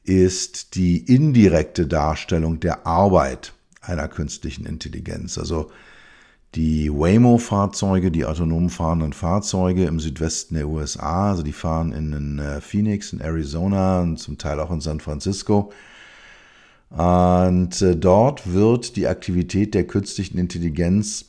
ist 0.04 0.74
die 0.74 0.98
indirekte 0.98 1.86
Darstellung 1.86 2.60
der 2.60 2.86
Arbeit 2.86 3.52
einer 3.80 4.08
künstlichen 4.08 4.66
Intelligenz. 4.66 5.38
Also 5.38 5.70
die 6.54 6.90
Waymo-Fahrzeuge, 6.90 8.10
die 8.10 8.24
autonom 8.24 8.70
fahrenden 8.70 9.12
Fahrzeuge 9.12 9.84
im 9.84 10.00
Südwesten 10.00 10.56
der 10.56 10.68
USA, 10.68 11.30
also 11.30 11.42
die 11.42 11.52
fahren 11.52 11.92
in 11.92 12.38
äh, 12.38 12.60
Phoenix, 12.60 13.12
in 13.12 13.20
Arizona 13.20 14.00
und 14.00 14.18
zum 14.18 14.36
Teil 14.36 14.58
auch 14.58 14.70
in 14.70 14.80
San 14.80 15.00
Francisco. 15.00 15.72
Und 16.90 17.80
äh, 17.82 17.96
dort 17.96 18.52
wird 18.52 18.96
die 18.96 19.06
Aktivität 19.06 19.74
der 19.74 19.86
künstlichen 19.86 20.38
Intelligenz 20.38 21.26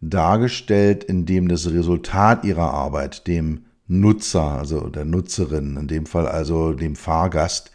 dargestellt, 0.00 1.04
indem 1.04 1.46
das 1.46 1.70
Resultat 1.70 2.44
ihrer 2.44 2.72
Arbeit 2.72 3.28
dem 3.28 3.66
Nutzer, 3.86 4.42
also 4.42 4.88
der 4.88 5.04
Nutzerin, 5.04 5.76
in 5.76 5.86
dem 5.86 6.06
Fall 6.06 6.26
also 6.26 6.72
dem 6.72 6.96
Fahrgast, 6.96 7.70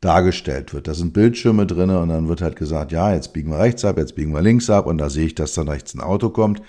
dargestellt 0.00 0.72
wird. 0.72 0.86
Da 0.86 0.94
sind 0.94 1.12
Bildschirme 1.12 1.66
drin 1.66 1.90
und 1.90 2.08
dann 2.08 2.28
wird 2.28 2.40
halt 2.40 2.56
gesagt, 2.56 2.92
ja, 2.92 3.12
jetzt 3.12 3.32
biegen 3.32 3.50
wir 3.50 3.58
rechts 3.58 3.84
ab, 3.84 3.98
jetzt 3.98 4.14
biegen 4.14 4.32
wir 4.32 4.42
links 4.42 4.70
ab 4.70 4.86
und 4.86 4.98
da 4.98 5.10
sehe 5.10 5.26
ich, 5.26 5.34
dass 5.34 5.54
dann 5.54 5.68
rechts 5.68 5.94
ein 5.94 6.00
Auto 6.00 6.30
kommt. 6.30 6.62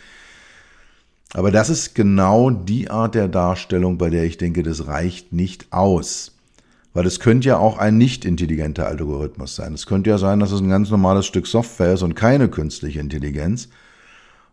Aber 1.34 1.52
das 1.52 1.70
ist 1.70 1.94
genau 1.94 2.50
die 2.50 2.90
Art 2.90 3.14
der 3.14 3.28
Darstellung, 3.28 4.00
bei 4.00 4.10
der 4.10 4.24
ich 4.24 4.38
denke, 4.38 4.64
das 4.64 4.88
reicht 4.88 5.32
nicht 5.32 5.68
aus. 5.72 6.36
Weil 6.94 7.06
es 7.06 7.20
könnte 7.20 7.50
ja 7.50 7.58
auch 7.58 7.78
ein 7.78 8.00
nicht 8.00 8.26
intelligenter 8.26 8.88
Algorithmus 8.88 9.56
sein. 9.56 9.76
Es 9.76 9.86
könnte 9.86 10.10
ja 10.10 10.18
sein, 10.18 10.40
dass 10.40 10.52
es 10.52 10.60
ein 10.60 10.70
ganz 10.70 10.90
normales 10.90 11.28
Stück 11.28 11.46
Software 11.46 11.94
ist 11.94 12.02
und 12.02 12.16
keine 12.16 12.50
künstliche 12.50 13.00
Intelligenz. 13.00 13.70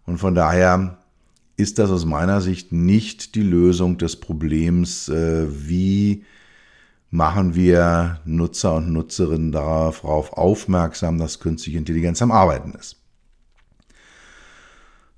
Und 0.05 0.19
von 0.19 0.35
daher 0.35 0.99
ist 1.57 1.79
das 1.79 1.91
aus 1.91 2.05
meiner 2.05 2.43
Sicht 2.43 2.73
nicht 2.73 3.35
die 3.35 3.43
Lösung 3.43 3.97
des 3.97 4.17
Problems, 4.17 5.09
äh, 5.09 5.47
wie 5.49 6.25
machen 7.11 7.55
wir 7.55 8.21
Nutzer 8.25 8.75
und 8.75 8.93
Nutzerinnen 8.93 9.53
darauf 9.53 10.33
aufmerksam, 10.33 11.19
dass 11.19 11.41
künstliche 11.41 11.79
Intelligenz 11.79 12.21
am 12.23 12.33
Arbeiten 12.33 12.73
ist. 12.73 12.97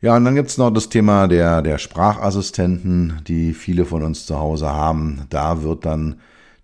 Ja, 0.01 0.17
und 0.17 0.25
dann 0.25 0.37
gibt 0.37 0.49
es 0.49 0.59
noch 0.59 0.71
das 0.71 0.89
Thema 0.91 1.27
der, 1.27 1.61
der 1.61 1.79
Sprachassistenten, 1.79 3.21
die 3.27 3.53
viele 3.53 3.85
von 3.85 4.05
uns 4.05 4.27
zu 4.27 4.39
Hause 4.39 4.69
haben. 4.69 5.27
Da 5.29 5.63
wird 5.63 5.85
dann 5.87 6.21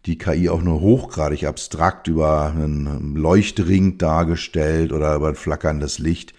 die 0.07 0.19
KI 0.19 0.49
auch 0.49 0.63
nur 0.63 0.81
hochgradig 0.81 1.45
abstrakt 1.45 2.07
über 2.07 2.53
einen 2.55 3.17
Leuchtring 3.17 3.99
dargestellt 3.99 4.93
oder 4.93 5.17
über 5.17 5.31
ein 5.31 5.35
flackerndes 5.35 5.99
Licht. 5.99 6.35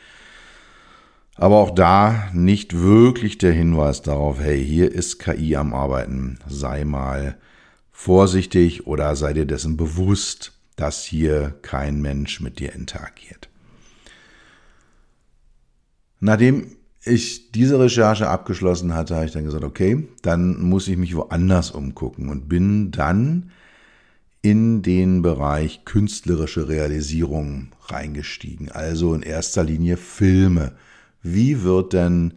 Aber 1.35 1.57
auch 1.57 1.71
da 1.71 2.29
nicht 2.31 2.79
wirklich 2.79 3.37
der 3.39 3.51
Hinweis 3.51 4.01
darauf, 4.01 4.39
hey, 4.39 4.63
hier 4.63 4.89
ist 4.89 5.19
KI 5.19 5.57
am 5.57 5.73
Arbeiten, 5.73 6.39
sei 6.47 6.85
mal 6.85 7.35
vorsichtig 7.95 8.85
oder 8.85 9.15
sei 9.15 9.31
dir 9.31 9.45
dessen 9.45 9.77
bewusst, 9.77 10.51
dass 10.75 11.05
hier 11.05 11.55
kein 11.61 12.01
Mensch 12.01 12.41
mit 12.41 12.59
dir 12.59 12.73
interagiert. 12.73 13.49
Nachdem 16.19 16.75
ich 17.05 17.53
diese 17.53 17.79
Recherche 17.79 18.27
abgeschlossen 18.27 18.93
hatte, 18.93 19.15
habe 19.15 19.25
ich 19.25 19.31
dann 19.31 19.45
gesagt, 19.45 19.63
okay, 19.63 20.07
dann 20.21 20.61
muss 20.61 20.89
ich 20.89 20.97
mich 20.97 21.15
woanders 21.15 21.71
umgucken 21.71 22.29
und 22.29 22.49
bin 22.49 22.91
dann 22.91 23.51
in 24.41 24.81
den 24.81 25.21
Bereich 25.21 25.85
künstlerische 25.85 26.67
Realisierung 26.67 27.69
reingestiegen. 27.87 28.71
Also 28.71 29.13
in 29.13 29.21
erster 29.21 29.63
Linie 29.63 29.95
Filme. 29.95 30.73
Wie 31.23 31.63
wird 31.63 31.93
denn 31.93 32.33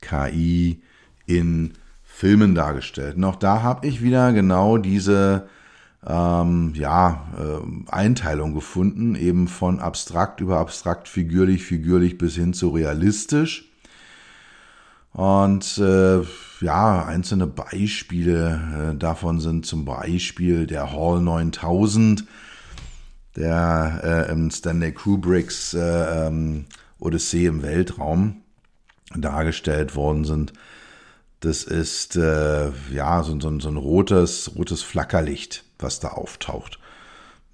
KI 0.00 0.80
in 1.26 1.72
Filmen 2.22 2.54
dargestellt. 2.54 3.16
Und 3.16 3.24
auch 3.24 3.34
da 3.34 3.62
habe 3.62 3.84
ich 3.84 4.00
wieder 4.00 4.32
genau 4.32 4.78
diese 4.78 5.48
ähm, 6.06 6.72
ja, 6.76 7.26
äh, 7.36 7.90
Einteilung 7.90 8.54
gefunden, 8.54 9.16
eben 9.16 9.48
von 9.48 9.80
abstrakt 9.80 10.40
über 10.40 10.58
abstrakt, 10.58 11.08
figürlich, 11.08 11.64
figürlich 11.64 12.18
bis 12.18 12.36
hin 12.36 12.54
zu 12.54 12.68
realistisch. 12.68 13.68
Und 15.12 15.78
äh, 15.78 16.20
ja, 16.60 17.04
einzelne 17.04 17.48
Beispiele 17.48 18.92
äh, 18.92 18.96
davon 18.96 19.40
sind 19.40 19.66
zum 19.66 19.84
Beispiel 19.84 20.68
der 20.68 20.92
Hall 20.92 21.20
9000, 21.20 22.24
der 23.34 24.28
äh, 24.28 24.32
im 24.32 24.48
Stanley 24.52 24.92
Kubricks 24.92 25.74
äh, 25.74 26.28
ähm, 26.28 26.66
Odyssee 27.00 27.46
im 27.46 27.64
Weltraum 27.64 28.42
dargestellt 29.12 29.96
worden 29.96 30.24
sind. 30.24 30.52
Das 31.42 31.64
ist 31.64 32.14
äh, 32.14 32.70
ja 32.92 33.24
so, 33.24 33.38
so, 33.40 33.58
so 33.58 33.68
ein 33.68 33.76
rotes, 33.76 34.52
rotes 34.56 34.82
Flackerlicht, 34.82 35.64
was 35.80 35.98
da 35.98 36.10
auftaucht. 36.10 36.78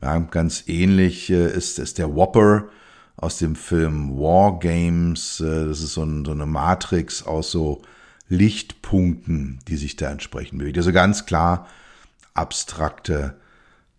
Ja, 0.02 0.18
ganz 0.18 0.64
ähnlich 0.66 1.30
äh, 1.30 1.50
ist, 1.50 1.78
ist 1.78 1.96
der 1.96 2.14
Whopper 2.14 2.66
aus 3.16 3.38
dem 3.38 3.56
Film 3.56 4.18
War 4.18 4.58
Games. 4.58 5.40
Äh, 5.40 5.66
das 5.66 5.80
ist 5.80 5.94
so, 5.94 6.04
ein, 6.04 6.26
so 6.26 6.32
eine 6.32 6.44
Matrix 6.44 7.22
aus 7.22 7.50
so 7.50 7.80
Lichtpunkten, 8.28 9.60
die 9.68 9.78
sich 9.78 9.96
da 9.96 10.10
entsprechend 10.10 10.58
bewegt. 10.58 10.76
Also 10.76 10.92
ganz 10.92 11.24
klar 11.24 11.66
abstrakte 12.34 13.36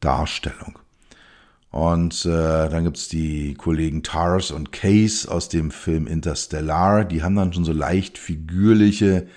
Darstellung. 0.01 0.77
Und 1.71 2.27
äh, 2.27 2.69
dann 2.69 2.83
gibt's 2.83 3.07
die 3.07 3.55
Kollegen 3.55 4.03
Tars 4.03 4.51
und 4.51 4.71
Case 4.71 5.29
aus 5.29 5.49
dem 5.49 5.71
Film 5.71 6.05
Interstellar. 6.05 7.05
Die 7.05 7.23
haben 7.23 7.35
dann 7.35 7.53
schon 7.53 7.65
so 7.65 7.73
leicht 7.73 8.19
figürliche 8.19 9.27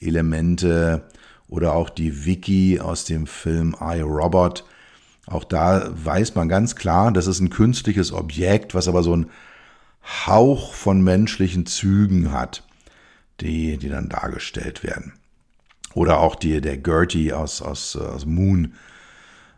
Elemente. 0.00 1.02
Oder 1.48 1.74
auch 1.74 1.90
die 1.90 2.24
Vicky 2.24 2.80
aus 2.80 3.04
dem 3.04 3.26
Film 3.26 3.76
I, 3.80 4.00
Robot. 4.00 4.64
Auch 5.26 5.44
da 5.44 5.90
weiß 5.92 6.34
man 6.34 6.48
ganz 6.48 6.76
klar, 6.76 7.12
das 7.12 7.26
ist 7.26 7.40
ein 7.40 7.50
künstliches 7.50 8.12
Objekt, 8.12 8.74
was 8.74 8.88
aber 8.88 9.02
so 9.02 9.16
ein 9.16 9.30
Hauch 10.26 10.74
von 10.74 11.02
menschlichen 11.02 11.66
Zügen 11.66 12.32
hat, 12.32 12.64
die, 13.40 13.76
die 13.76 13.88
dann 13.88 14.08
dargestellt 14.08 14.82
werden. 14.82 15.12
Oder 15.94 16.20
auch 16.20 16.36
die, 16.36 16.60
der 16.60 16.78
Gertie 16.78 17.32
aus, 17.32 17.62
aus, 17.62 17.96
aus 17.96 18.26
Moon 18.26 18.74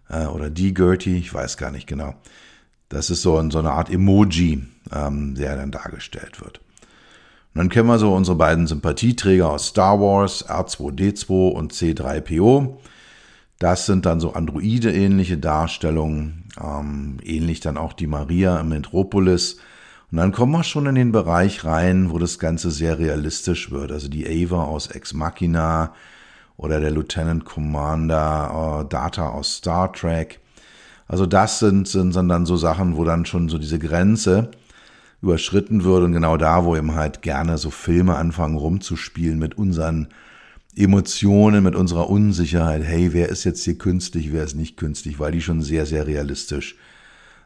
äh, 0.08 0.24
oder 0.26 0.50
die 0.50 0.72
Gertie, 0.72 1.18
ich 1.18 1.32
weiß 1.32 1.56
gar 1.56 1.70
nicht 1.70 1.86
genau. 1.86 2.14
Das 2.88 3.10
ist 3.10 3.22
so, 3.22 3.50
so 3.50 3.58
eine 3.58 3.72
Art 3.72 3.90
Emoji, 3.90 4.66
ähm, 4.92 5.34
der 5.34 5.56
dann 5.56 5.70
dargestellt 5.70 6.40
wird. 6.40 6.61
Und 7.54 7.58
dann 7.58 7.68
kennen 7.68 7.88
wir 7.88 7.98
so 7.98 8.14
unsere 8.14 8.36
beiden 8.36 8.66
Sympathieträger 8.66 9.50
aus 9.50 9.68
Star 9.68 10.00
Wars, 10.00 10.48
R2D2 10.48 11.50
und 11.50 11.74
C3PO. 11.74 12.78
Das 13.58 13.84
sind 13.86 14.06
dann 14.06 14.20
so 14.20 14.32
Androide-ähnliche 14.32 15.36
Darstellungen, 15.36 16.48
ähm, 16.58 17.18
ähnlich 17.22 17.60
dann 17.60 17.76
auch 17.76 17.92
die 17.92 18.06
Maria 18.06 18.58
im 18.58 18.70
Metropolis. 18.70 19.58
Und 20.10 20.18
dann 20.18 20.32
kommen 20.32 20.52
wir 20.52 20.64
schon 20.64 20.86
in 20.86 20.94
den 20.94 21.12
Bereich 21.12 21.64
rein, 21.64 22.10
wo 22.10 22.18
das 22.18 22.38
Ganze 22.38 22.70
sehr 22.70 22.98
realistisch 22.98 23.70
wird. 23.70 23.92
Also 23.92 24.08
die 24.08 24.26
Ava 24.26 24.64
aus 24.64 24.86
Ex 24.86 25.12
Machina 25.12 25.92
oder 26.56 26.80
der 26.80 26.90
Lieutenant 26.90 27.44
Commander 27.44 28.82
äh, 28.82 28.88
Data 28.88 29.28
aus 29.28 29.56
Star 29.56 29.92
Trek. 29.92 30.40
Also 31.06 31.26
das 31.26 31.58
sind, 31.58 31.86
sind, 31.86 32.12
sind 32.12 32.28
dann 32.28 32.46
so 32.46 32.56
Sachen, 32.56 32.96
wo 32.96 33.04
dann 33.04 33.26
schon 33.26 33.50
so 33.50 33.58
diese 33.58 33.78
Grenze 33.78 34.50
überschritten 35.22 35.84
wird 35.84 36.02
und 36.02 36.12
genau 36.12 36.36
da, 36.36 36.64
wo 36.64 36.76
eben 36.76 36.94
halt 36.94 37.22
gerne 37.22 37.56
so 37.56 37.70
Filme 37.70 38.16
anfangen 38.16 38.56
rumzuspielen 38.56 39.38
mit 39.38 39.56
unseren 39.56 40.08
Emotionen, 40.74 41.62
mit 41.62 41.76
unserer 41.76 42.10
Unsicherheit. 42.10 42.82
Hey, 42.82 43.12
wer 43.12 43.28
ist 43.28 43.44
jetzt 43.44 43.62
hier 43.62 43.78
künstlich, 43.78 44.32
wer 44.32 44.42
ist 44.42 44.56
nicht 44.56 44.76
künstlich, 44.76 45.20
weil 45.20 45.32
die 45.32 45.40
schon 45.40 45.62
sehr, 45.62 45.86
sehr 45.86 46.06
realistisch 46.06 46.76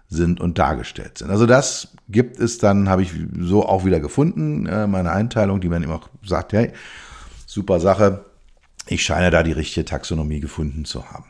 sind 0.08 0.40
und 0.40 0.58
dargestellt 0.58 1.18
sind. 1.18 1.30
Also 1.30 1.46
das 1.46 1.88
gibt 2.08 2.38
es 2.38 2.58
dann, 2.58 2.88
habe 2.88 3.02
ich 3.02 3.12
so 3.40 3.66
auch 3.66 3.84
wieder 3.84 4.00
gefunden, 4.00 4.66
äh, 4.66 4.86
meine 4.86 5.10
Einteilung, 5.10 5.60
die 5.60 5.68
man 5.68 5.82
immer 5.82 6.00
sagt, 6.24 6.52
hey, 6.52 6.70
super 7.44 7.80
Sache. 7.80 8.24
Ich 8.88 9.02
scheine 9.02 9.30
da 9.30 9.42
die 9.42 9.52
richtige 9.52 9.84
Taxonomie 9.84 10.38
gefunden 10.38 10.84
zu 10.84 11.10
haben. 11.10 11.24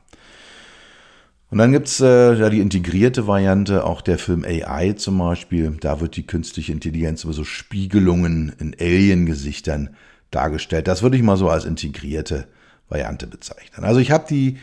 Und 1.51 1.59
dann 1.59 1.73
gibt's 1.73 2.01
äh, 2.01 2.35
ja 2.35 2.51
die 2.51 2.61
integrierte 2.61 3.27
Variante, 3.27 3.85
auch 3.85 4.01
der 4.01 4.19
Film 4.19 4.45
AI 4.45 4.95
zum 4.95 5.19
Beispiel. 5.19 5.77
Da 5.81 6.01
wird 6.01 6.17
die 6.17 6.27
künstliche 6.27 6.73
Intelligenz 6.73 7.25
über 7.25 7.33
so 7.33 7.45
Spiegelungen 7.45 8.53
in 8.59 8.75
Alien-Gesichtern 8.79 9.91
dargestellt. 10.31 10.89
Das 10.89 11.03
würde 11.03 11.17
ich 11.17 11.23
mal 11.23 11.37
so 11.37 11.49
als 11.49 11.65
integrierte 11.65 12.49
Variante 12.89 13.27
bezeichnen. 13.29 13.85
Also 13.85 14.01
ich 14.01 14.11
habe 14.11 14.27
die 14.29 14.59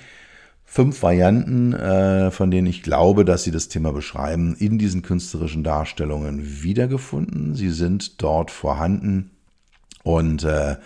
fünf 0.65 1.03
Varianten, 1.03 1.73
äh, 1.73 2.31
von 2.31 2.51
denen 2.51 2.67
ich 2.67 2.83
glaube, 2.83 3.23
dass 3.23 3.43
sie 3.43 3.51
das 3.51 3.69
Thema 3.69 3.93
beschreiben, 3.93 4.55
in 4.57 4.77
diesen 4.77 5.03
künstlerischen 5.03 5.63
Darstellungen 5.63 6.63
wiedergefunden. 6.63 7.55
Sie 7.55 7.69
sind 7.69 8.21
dort 8.21 8.51
vorhanden 8.51 9.31
und 10.03 10.43
äh, 10.43 10.77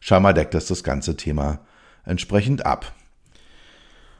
scheinbar 0.00 0.32
deckt 0.32 0.54
das 0.54 0.66
das 0.66 0.84
ganze 0.84 1.16
Thema 1.16 1.60
entsprechend 2.04 2.64
ab. 2.64 2.94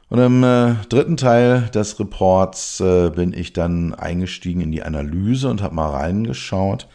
Und 0.09 0.19
im 0.19 0.43
äh, 0.43 0.75
dritten 0.89 1.17
Teil 1.17 1.69
des 1.73 1.99
Reports 1.99 2.79
äh, 2.79 3.09
bin 3.09 3.33
ich 3.33 3.53
dann 3.53 3.93
eingestiegen 3.93 4.61
in 4.61 4.71
die 4.71 4.83
Analyse 4.83 5.49
und 5.49 5.61
habe 5.61 5.75
mal 5.75 5.89
reingeschaut. 5.89 6.87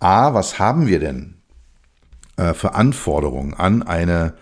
A, 0.00 0.34
was 0.34 0.58
haben 0.58 0.86
wir 0.86 0.98
denn 0.98 1.36
äh, 2.36 2.52
für 2.54 2.74
Anforderungen 2.74 3.54
an 3.54 3.82
eine 3.82 4.34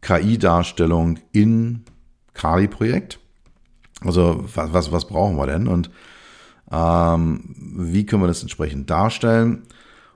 KI-Darstellung 0.00 1.18
in 1.32 1.84
Kali-Projekt. 2.34 3.20
Also 4.00 4.44
was, 4.54 4.72
was, 4.72 4.92
was 4.92 5.06
brauchen 5.06 5.36
wir 5.36 5.46
denn 5.46 5.66
und 5.66 5.90
ähm, 6.70 7.54
wie 7.76 8.04
können 8.04 8.22
wir 8.22 8.26
das 8.26 8.42
entsprechend 8.42 8.90
darstellen? 8.90 9.62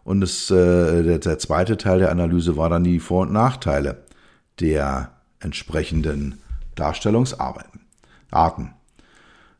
Und 0.05 0.21
das, 0.21 0.51
äh, 0.51 1.03
der, 1.03 1.19
der 1.19 1.39
zweite 1.39 1.77
Teil 1.77 1.99
der 1.99 2.11
Analyse 2.11 2.57
war 2.57 2.71
dann 2.71 2.85
die 2.85 2.99
Vor- 2.99 3.23
und 3.23 3.33
Nachteile 3.33 4.05
der 4.61 5.13
entsprechenden 5.41 6.39
Darstellungsarbeiten, 6.75 7.81
Arten. 8.31 8.75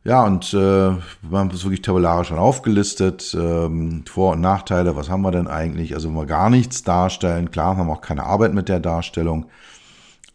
Ja, 0.05 0.25
und 0.25 0.53
äh, 0.53 0.57
wir 0.57 1.37
haben 1.37 1.51
es 1.51 1.63
wirklich 1.63 1.81
tabellarisch 1.81 2.29
schon 2.29 2.39
aufgelistet. 2.39 3.35
Ähm, 3.37 4.05
Vor- 4.09 4.33
und 4.33 4.41
Nachteile, 4.41 4.95
was 4.95 5.09
haben 5.09 5.21
wir 5.21 5.31
denn 5.31 5.47
eigentlich? 5.47 5.93
Also 5.93 6.07
wenn 6.07 6.15
wir 6.15 6.25
gar 6.25 6.49
nichts 6.49 6.83
darstellen, 6.83 7.51
klar 7.51 7.75
haben 7.75 7.87
wir 7.87 7.93
auch 7.93 8.01
keine 8.01 8.23
Arbeit 8.23 8.53
mit 8.53 8.69
der 8.69 8.79
Darstellung. 8.79 9.47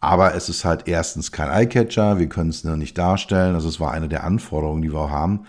Aber 0.01 0.35
es 0.35 0.51
ist 0.51 0.67
halt 0.67 0.87
erstens 0.87 1.33
kein 1.33 1.49
Eyecatcher, 1.49 2.19
wir 2.19 2.29
können 2.29 2.51
es 2.51 2.63
nur 2.63 2.77
nicht 2.77 2.99
darstellen. 2.99 3.55
Also 3.55 3.69
es 3.69 3.81
war 3.81 3.93
eine 3.93 4.09
der 4.09 4.25
Anforderungen, 4.25 4.83
die 4.83 4.93
wir 4.93 5.01
auch 5.01 5.11
haben 5.11 5.47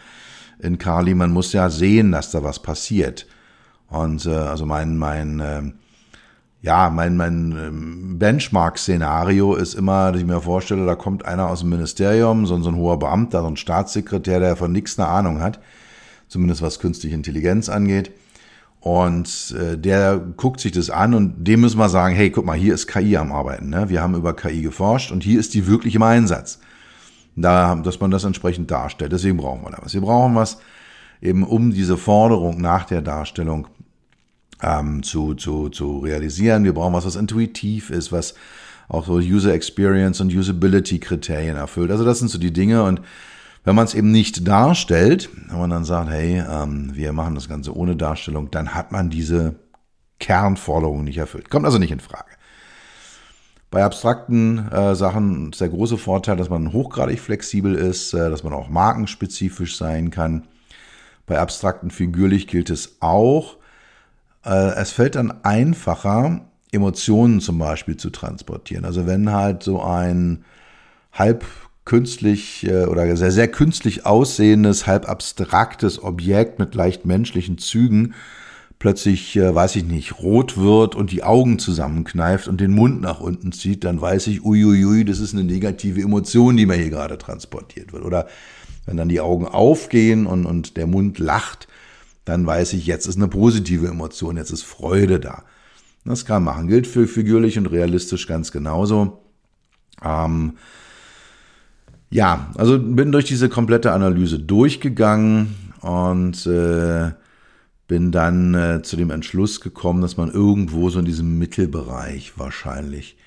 in 0.59 0.77
Kali. 0.77 1.13
Man 1.13 1.31
muss 1.31 1.51
ja 1.51 1.69
sehen, 1.69 2.13
dass 2.13 2.31
da 2.31 2.41
was 2.41 2.59
passiert. 2.61 3.27
Und 3.89 4.25
äh, 4.25 4.29
also 4.29 4.65
mein, 4.65 4.97
mein, 4.97 5.39
äh, 5.41 5.61
ja, 6.65 6.89
mein, 6.89 7.15
mein 7.15 7.51
ähm, 7.51 8.19
Benchmark-Szenario 8.19 9.53
ist 9.53 9.75
immer, 9.75 10.11
dass 10.11 10.21
ich 10.21 10.27
mir 10.27 10.41
vorstelle, 10.41 10.85
da 10.85 10.95
kommt 10.95 11.23
einer 11.23 11.47
aus 11.49 11.59
dem 11.59 11.69
Ministerium, 11.69 12.45
so, 12.47 12.59
so 12.61 12.69
ein 12.69 12.75
hoher 12.75 12.97
Beamter, 12.97 13.41
so 13.41 13.47
ein 13.47 13.57
Staatssekretär, 13.57 14.39
der 14.39 14.55
von 14.55 14.71
nichts 14.71 14.97
eine 14.97 15.07
Ahnung 15.07 15.41
hat, 15.41 15.59
zumindest 16.27 16.63
was 16.63 16.79
künstliche 16.79 17.15
Intelligenz 17.15 17.69
angeht 17.69 18.11
und 18.85 19.55
äh, 19.59 19.79
der 19.79 20.17
guckt 20.17 20.59
sich 20.59 20.71
das 20.71 20.91
an 20.91 21.15
und 21.15 21.43
dem 21.43 21.61
müssen 21.61 21.79
wir 21.79 21.89
sagen, 21.89 22.13
hey, 22.13 22.29
guck 22.29 22.45
mal, 22.45 22.57
hier 22.57 22.75
ist 22.75 22.85
KI 22.85 23.17
am 23.17 23.31
Arbeiten. 23.31 23.69
Ne? 23.69 23.89
Wir 23.89 24.01
haben 24.03 24.13
über 24.13 24.35
KI 24.35 24.61
geforscht 24.61 25.11
und 25.11 25.23
hier 25.23 25.39
ist 25.39 25.55
die 25.55 25.65
wirklich 25.65 25.95
im 25.95 26.03
Einsatz. 26.03 26.59
Da, 27.35 27.75
dass 27.75 27.99
man 27.99 28.11
das 28.11 28.23
entsprechend 28.23 28.69
darstellt. 28.69 29.11
Deswegen 29.11 29.37
brauchen 29.37 29.63
wir 29.63 29.71
da 29.71 29.79
was. 29.81 29.95
Wir 29.95 30.01
brauchen 30.01 30.35
was 30.35 30.59
eben, 31.19 31.43
um 31.43 31.71
diese 31.71 31.97
Forderung 31.97 32.61
nach 32.61 32.85
der 32.85 33.01
Darstellung 33.01 33.67
ähm, 34.61 35.03
zu, 35.03 35.33
zu, 35.35 35.69
zu 35.69 35.99
realisieren. 35.99 36.63
Wir 36.63 36.73
brauchen 36.73 36.93
was, 36.93 37.05
was 37.05 37.15
intuitiv 37.15 37.89
ist, 37.89 38.11
was 38.11 38.35
auch 38.87 39.05
so 39.05 39.15
User 39.15 39.53
Experience 39.53 40.21
und 40.21 40.33
Usability 40.33 40.99
Kriterien 40.99 41.57
erfüllt. 41.57 41.91
Also 41.91 42.05
das 42.05 42.19
sind 42.19 42.29
so 42.29 42.37
die 42.37 42.53
Dinge 42.53 42.83
und 42.83 43.01
wenn 43.63 43.75
man 43.75 43.85
es 43.85 43.95
eben 43.95 44.11
nicht 44.11 44.47
darstellt, 44.47 45.29
wenn 45.47 45.57
man 45.57 45.71
dann 45.71 45.85
sagt, 45.85 46.11
hey, 46.11 46.43
ähm, 46.47 46.91
wir 46.93 47.13
machen 47.13 47.33
das 47.33 47.49
Ganze 47.49 47.75
ohne 47.75 47.95
Darstellung, 47.95 48.51
dann 48.51 48.75
hat 48.75 48.91
man 48.91 49.09
diese 49.09 49.55
Kernforderung 50.19 51.03
nicht 51.03 51.17
erfüllt. 51.17 51.49
Kommt 51.49 51.65
also 51.65 51.79
nicht 51.79 51.91
in 51.91 51.99
Frage. 51.99 52.29
Bei 53.71 53.83
abstrakten 53.83 54.71
äh, 54.71 54.95
Sachen 54.95 55.51
ist 55.51 55.59
der 55.59 55.69
große 55.69 55.97
Vorteil, 55.97 56.37
dass 56.37 56.49
man 56.49 56.71
hochgradig 56.71 57.19
flexibel 57.19 57.73
ist, 57.75 58.13
äh, 58.13 58.29
dass 58.29 58.43
man 58.43 58.53
auch 58.53 58.69
markenspezifisch 58.69 59.77
sein 59.77 60.11
kann. 60.11 60.47
Bei 61.25 61.39
abstrakten 61.39 61.89
figürlich 61.89 62.47
gilt 62.47 62.69
es 62.69 62.97
auch. 63.01 63.57
Äh, 64.45 64.75
es 64.75 64.91
fällt 64.91 65.15
dann 65.15 65.33
einfacher, 65.43 66.41
Emotionen 66.71 67.41
zum 67.41 67.57
Beispiel 67.57 67.97
zu 67.97 68.09
transportieren. 68.09 68.85
Also 68.85 69.07
wenn 69.07 69.31
halt 69.31 69.63
so 69.63 69.81
ein 69.81 70.43
halb 71.11 71.45
künstlich 71.85 72.65
äh, 72.67 72.85
oder 72.85 73.15
sehr, 73.15 73.31
sehr 73.31 73.47
künstlich 73.47 74.05
aussehendes, 74.05 74.87
halb 74.87 75.07
abstraktes 75.07 76.03
Objekt 76.03 76.59
mit 76.59 76.75
leicht 76.75 77.05
menschlichen 77.05 77.57
Zügen 77.57 78.13
plötzlich, 78.79 79.35
äh, 79.37 79.55
weiß 79.55 79.77
ich 79.77 79.85
nicht, 79.85 80.19
rot 80.19 80.57
wird 80.57 80.95
und 80.95 81.11
die 81.11 81.23
Augen 81.23 81.59
zusammenkneift 81.59 82.47
und 82.47 82.59
den 82.59 82.71
Mund 82.71 83.01
nach 83.01 83.21
unten 83.21 83.51
zieht, 83.51 83.83
dann 83.83 84.01
weiß 84.01 84.27
ich, 84.27 84.43
uiuiui, 84.43 85.05
das 85.05 85.19
ist 85.19 85.33
eine 85.33 85.43
negative 85.43 86.01
Emotion, 86.01 86.57
die 86.57 86.65
mir 86.65 86.75
hier 86.75 86.89
gerade 86.89 87.17
transportiert 87.17 87.93
wird. 87.93 88.03
Oder 88.03 88.27
wenn 88.85 88.97
dann 88.97 89.09
die 89.09 89.21
Augen 89.21 89.47
aufgehen 89.47 90.25
und, 90.27 90.45
und 90.45 90.77
der 90.77 90.87
Mund 90.87 91.19
lacht, 91.19 91.67
dann 92.25 92.45
weiß 92.45 92.73
ich, 92.73 92.87
jetzt 92.87 93.07
ist 93.07 93.17
eine 93.17 93.27
positive 93.27 93.87
Emotion, 93.87 94.37
jetzt 94.37 94.51
ist 94.51 94.63
Freude 94.63 95.19
da. 95.19 95.43
Das 96.03 96.25
kann 96.25 96.43
man 96.43 96.55
machen. 96.55 96.67
Gilt 96.67 96.87
für 96.87 97.07
figürlich 97.07 97.57
und 97.57 97.67
realistisch 97.67 98.27
ganz 98.27 98.51
genauso. 98.51 99.23
Ähm, 100.03 100.57
ja, 102.09 102.51
also 102.55 102.79
bin 102.79 103.11
durch 103.11 103.25
diese 103.25 103.49
komplette 103.49 103.91
Analyse 103.91 104.39
durchgegangen 104.39 105.55
und 105.81 106.45
äh, 106.45 107.11
bin 107.87 108.11
dann 108.11 108.53
äh, 108.53 108.81
zu 108.83 108.95
dem 108.95 109.11
Entschluss 109.11 109.61
gekommen, 109.61 110.01
dass 110.01 110.17
man 110.17 110.31
irgendwo 110.31 110.89
so 110.89 110.99
in 110.99 111.05
diesem 111.05 111.37
Mittelbereich 111.37 112.33
wahrscheinlich 112.37 113.17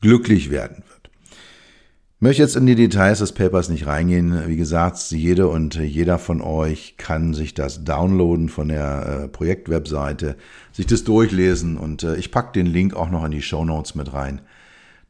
glücklich 0.00 0.50
werden 0.50 0.84
wird. 0.88 0.95
Möchte 2.18 2.42
jetzt 2.42 2.56
in 2.56 2.66
die 2.66 2.74
Details 2.74 3.18
des 3.18 3.32
Papers 3.32 3.68
nicht 3.68 3.86
reingehen. 3.86 4.48
Wie 4.48 4.56
gesagt, 4.56 4.98
jede 5.10 5.48
und 5.48 5.74
jeder 5.74 6.18
von 6.18 6.40
euch 6.40 6.96
kann 6.96 7.34
sich 7.34 7.52
das 7.52 7.84
downloaden 7.84 8.48
von 8.48 8.68
der 8.68 9.24
äh, 9.24 9.28
Projektwebseite, 9.28 10.36
sich 10.72 10.86
das 10.86 11.04
durchlesen 11.04 11.76
und 11.76 12.02
äh, 12.04 12.16
ich 12.16 12.30
packe 12.30 12.52
den 12.52 12.66
Link 12.66 12.94
auch 12.94 13.10
noch 13.10 13.24
in 13.24 13.32
die 13.32 13.42
Show 13.42 13.64
Notes 13.64 13.94
mit 13.94 14.14
rein, 14.14 14.40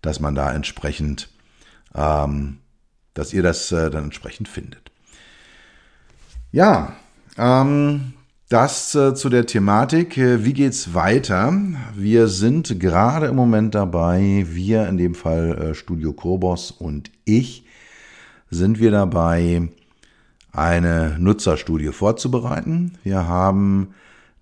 dass 0.03 0.19
man 0.19 0.35
da 0.35 0.53
entsprechend 0.53 1.29
ähm, 1.95 2.59
dass 3.17 3.33
ihr 3.33 3.43
das 3.43 3.73
äh, 3.73 3.91
dann 3.91 4.05
entsprechend 4.05 4.49
findet. 4.49 4.93
Ja, 6.53 6.97
ähm, 7.39 8.13
das 8.49 8.95
äh, 8.95 9.15
zu 9.15 9.29
der 9.29 9.47
Thematik. 9.47 10.17
Äh, 10.17 10.45
wie 10.45 10.53
geht's 10.53 10.95
weiter? 10.95 11.53
Wir 11.95 12.29
sind 12.29 12.79
gerade 12.79 13.27
im 13.27 13.37
Moment 13.37 13.75
dabei, 13.75 14.45
wir 14.49 14.87
in 14.87 14.97
dem 14.97 15.15
Fall 15.15 15.59
äh, 15.59 15.75
Studio 15.75 16.13
Kobos 16.13 16.71
und 16.71 17.11
ich, 17.25 17.65
sind 18.51 18.79
wir 18.79 18.93
dabei, 18.93 19.69
eine 20.53 21.17
Nutzerstudie 21.19 21.93
vorzubereiten. 21.93 22.93
Wir 23.03 23.27
haben 23.27 23.95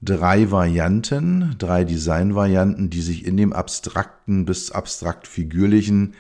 drei 0.03 0.51
Varianten, 0.51 1.57
drei 1.59 1.85
Designvarianten, 1.85 2.91
die 2.91 3.01
sich 3.01 3.27
in 3.27 3.37
dem 3.37 3.53
abstrakten 3.53 4.45
bis 4.45 4.71
abstrakt 4.71 5.27
figürlichen 5.27 6.15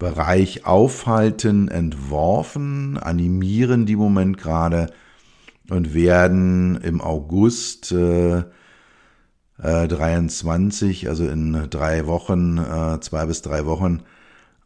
Bereich 0.00 0.66
aufhalten, 0.66 1.68
entworfen, 1.68 2.98
animieren 2.98 3.86
die 3.86 3.94
Moment 3.94 4.36
gerade 4.36 4.88
und 5.72 5.94
werden 5.94 6.76
im 6.82 7.00
August 7.00 7.92
äh, 7.92 8.44
äh, 9.58 9.88
23, 9.88 11.08
also 11.08 11.26
in 11.26 11.70
drei 11.70 12.06
Wochen, 12.06 12.58
äh, 12.58 13.00
zwei 13.00 13.24
bis 13.24 13.40
drei 13.40 13.64
Wochen, 13.64 14.02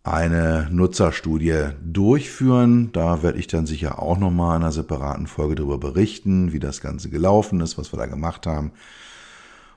eine 0.02 0.68
Nutzerstudie 0.72 1.68
durchführen. 1.80 2.90
Da 2.92 3.22
werde 3.22 3.38
ich 3.38 3.46
dann 3.46 3.66
sicher 3.66 4.02
auch 4.02 4.18
nochmal 4.18 4.56
in 4.56 4.62
einer 4.62 4.72
separaten 4.72 5.28
Folge 5.28 5.54
darüber 5.54 5.78
berichten, 5.78 6.52
wie 6.52 6.58
das 6.58 6.80
Ganze 6.80 7.08
gelaufen 7.08 7.60
ist, 7.60 7.78
was 7.78 7.92
wir 7.92 7.98
da 7.98 8.06
gemacht 8.06 8.44
haben. 8.44 8.72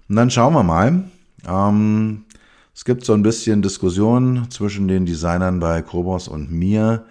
Und 0.07 0.15
dann 0.15 0.31
schauen 0.31 0.53
wir 0.53 0.63
mal. 0.63 1.03
Ähm, 1.47 2.25
es 2.73 2.85
gibt 2.85 3.05
so 3.05 3.13
ein 3.13 3.21
bisschen 3.21 3.61
Diskussion 3.61 4.47
zwischen 4.49 4.87
den 4.87 5.05
Designern 5.05 5.59
bei 5.59 5.83
Krobos 5.83 6.27
und 6.27 6.51
mir. 6.51 7.05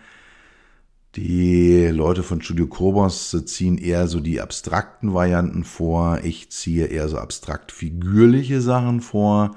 Die 1.17 1.87
Leute 1.87 2.23
von 2.23 2.43
Studio 2.43 2.67
Krobos 2.67 3.35
ziehen 3.47 3.79
eher 3.79 4.09
so 4.09 4.21
die 4.21 4.41
abstrakten 4.41 5.15
Varianten 5.15 5.65
vor. 5.65 6.21
Ich 6.23 6.51
ziehe 6.51 6.87
eher 6.87 7.09
so 7.09 7.19
abstrakt 7.19 7.73
figürliche 7.73 8.61
Sachen 8.61 9.01
vor. 9.01 9.57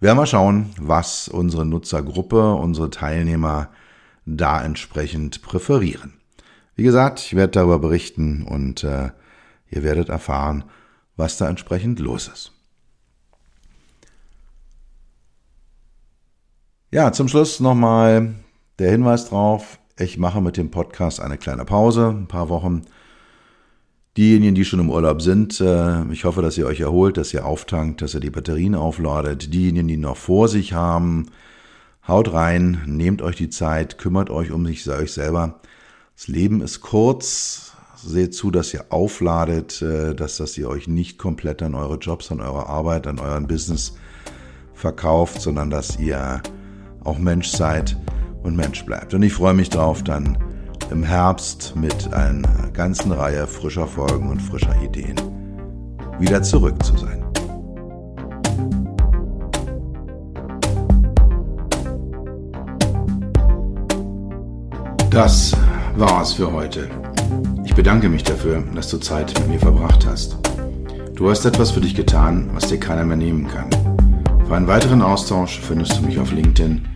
Werden 0.00 0.18
wir 0.18 0.26
schauen, 0.26 0.70
was 0.78 1.28
unsere 1.28 1.64
Nutzergruppe, 1.64 2.54
unsere 2.54 2.90
Teilnehmer 2.90 3.70
da 4.26 4.62
entsprechend 4.62 5.42
präferieren. 5.42 6.14
Wie 6.74 6.82
gesagt, 6.82 7.20
ich 7.20 7.34
werde 7.36 7.52
darüber 7.52 7.78
berichten 7.78 8.42
und 8.42 8.84
äh, 8.84 9.10
ihr 9.70 9.82
werdet 9.82 10.08
erfahren, 10.08 10.64
was 11.16 11.38
da 11.38 11.48
entsprechend 11.48 12.00
los 12.00 12.28
ist. 12.28 12.52
Ja, 16.90 17.12
zum 17.12 17.28
Schluss 17.28 17.60
nochmal 17.60 18.34
der 18.78 18.90
Hinweis 18.90 19.28
drauf, 19.28 19.78
ich 19.98 20.18
mache 20.18 20.40
mit 20.40 20.56
dem 20.56 20.70
Podcast 20.70 21.20
eine 21.20 21.38
kleine 21.38 21.64
Pause, 21.64 22.08
ein 22.08 22.28
paar 22.28 22.48
Wochen. 22.48 22.82
Diejenigen, 24.16 24.54
die 24.54 24.64
schon 24.64 24.80
im 24.80 24.90
Urlaub 24.90 25.20
sind, 25.20 25.60
äh, 25.60 26.04
ich 26.10 26.24
hoffe, 26.24 26.42
dass 26.42 26.56
ihr 26.56 26.66
euch 26.66 26.80
erholt, 26.80 27.16
dass 27.16 27.34
ihr 27.34 27.44
auftankt, 27.44 28.02
dass 28.02 28.14
ihr 28.14 28.20
die 28.20 28.30
Batterien 28.30 28.74
aufladet. 28.74 29.52
Diejenigen, 29.52 29.88
die 29.88 29.96
noch 29.96 30.16
vor 30.16 30.48
sich 30.48 30.72
haben, 30.72 31.26
haut 32.06 32.32
rein, 32.32 32.82
nehmt 32.86 33.20
euch 33.20 33.36
die 33.36 33.50
Zeit, 33.50 33.98
kümmert 33.98 34.30
euch 34.30 34.52
um 34.52 34.64
sich, 34.66 34.88
euch 34.88 35.12
selber. 35.12 35.60
Das 36.14 36.28
Leben 36.28 36.62
ist 36.62 36.80
kurz. 36.80 37.62
Seht 37.96 38.34
zu, 38.34 38.50
dass 38.50 38.72
ihr 38.72 38.86
aufladet, 38.90 39.82
äh, 39.82 40.14
dass, 40.14 40.36
dass 40.36 40.56
ihr 40.56 40.68
euch 40.68 40.88
nicht 40.88 41.18
komplett 41.18 41.62
an 41.62 41.74
eure 41.74 41.96
Jobs, 41.96 42.30
an 42.30 42.40
eure 42.40 42.66
Arbeit, 42.66 43.06
an 43.06 43.18
euren 43.18 43.46
Business 43.46 43.94
verkauft, 44.74 45.40
sondern 45.40 45.70
dass 45.70 45.98
ihr 45.98 46.42
auch 47.02 47.18
Mensch 47.18 47.48
seid 47.48 47.96
und 48.46 48.56
Mensch 48.56 48.84
bleibt. 48.84 49.12
Und 49.12 49.22
ich 49.22 49.34
freue 49.34 49.54
mich 49.54 49.68
drauf, 49.68 50.02
dann 50.02 50.38
im 50.90 51.02
Herbst 51.02 51.74
mit 51.74 52.12
einer 52.12 52.68
ganzen 52.72 53.12
Reihe 53.12 53.46
frischer 53.46 53.86
Folgen 53.86 54.30
und 54.30 54.40
frischer 54.40 54.74
Ideen 54.82 55.16
wieder 56.18 56.42
zurück 56.42 56.82
zu 56.82 56.96
sein. 56.96 57.22
Das 65.10 65.56
war's 65.96 66.34
für 66.34 66.52
heute. 66.52 66.88
Ich 67.64 67.74
bedanke 67.74 68.08
mich 68.08 68.22
dafür, 68.22 68.62
dass 68.74 68.88
du 68.88 68.98
Zeit 68.98 69.32
mit 69.40 69.48
mir 69.48 69.58
verbracht 69.58 70.06
hast. 70.06 70.36
Du 71.14 71.30
hast 71.30 71.44
etwas 71.46 71.70
für 71.70 71.80
dich 71.80 71.94
getan, 71.94 72.50
was 72.52 72.68
dir 72.68 72.78
keiner 72.78 73.04
mehr 73.04 73.16
nehmen 73.16 73.48
kann. 73.48 73.70
Für 74.46 74.56
einen 74.56 74.66
weiteren 74.66 75.02
Austausch 75.02 75.58
findest 75.60 75.98
du 75.98 76.02
mich 76.02 76.18
auf 76.18 76.32
LinkedIn 76.32 76.95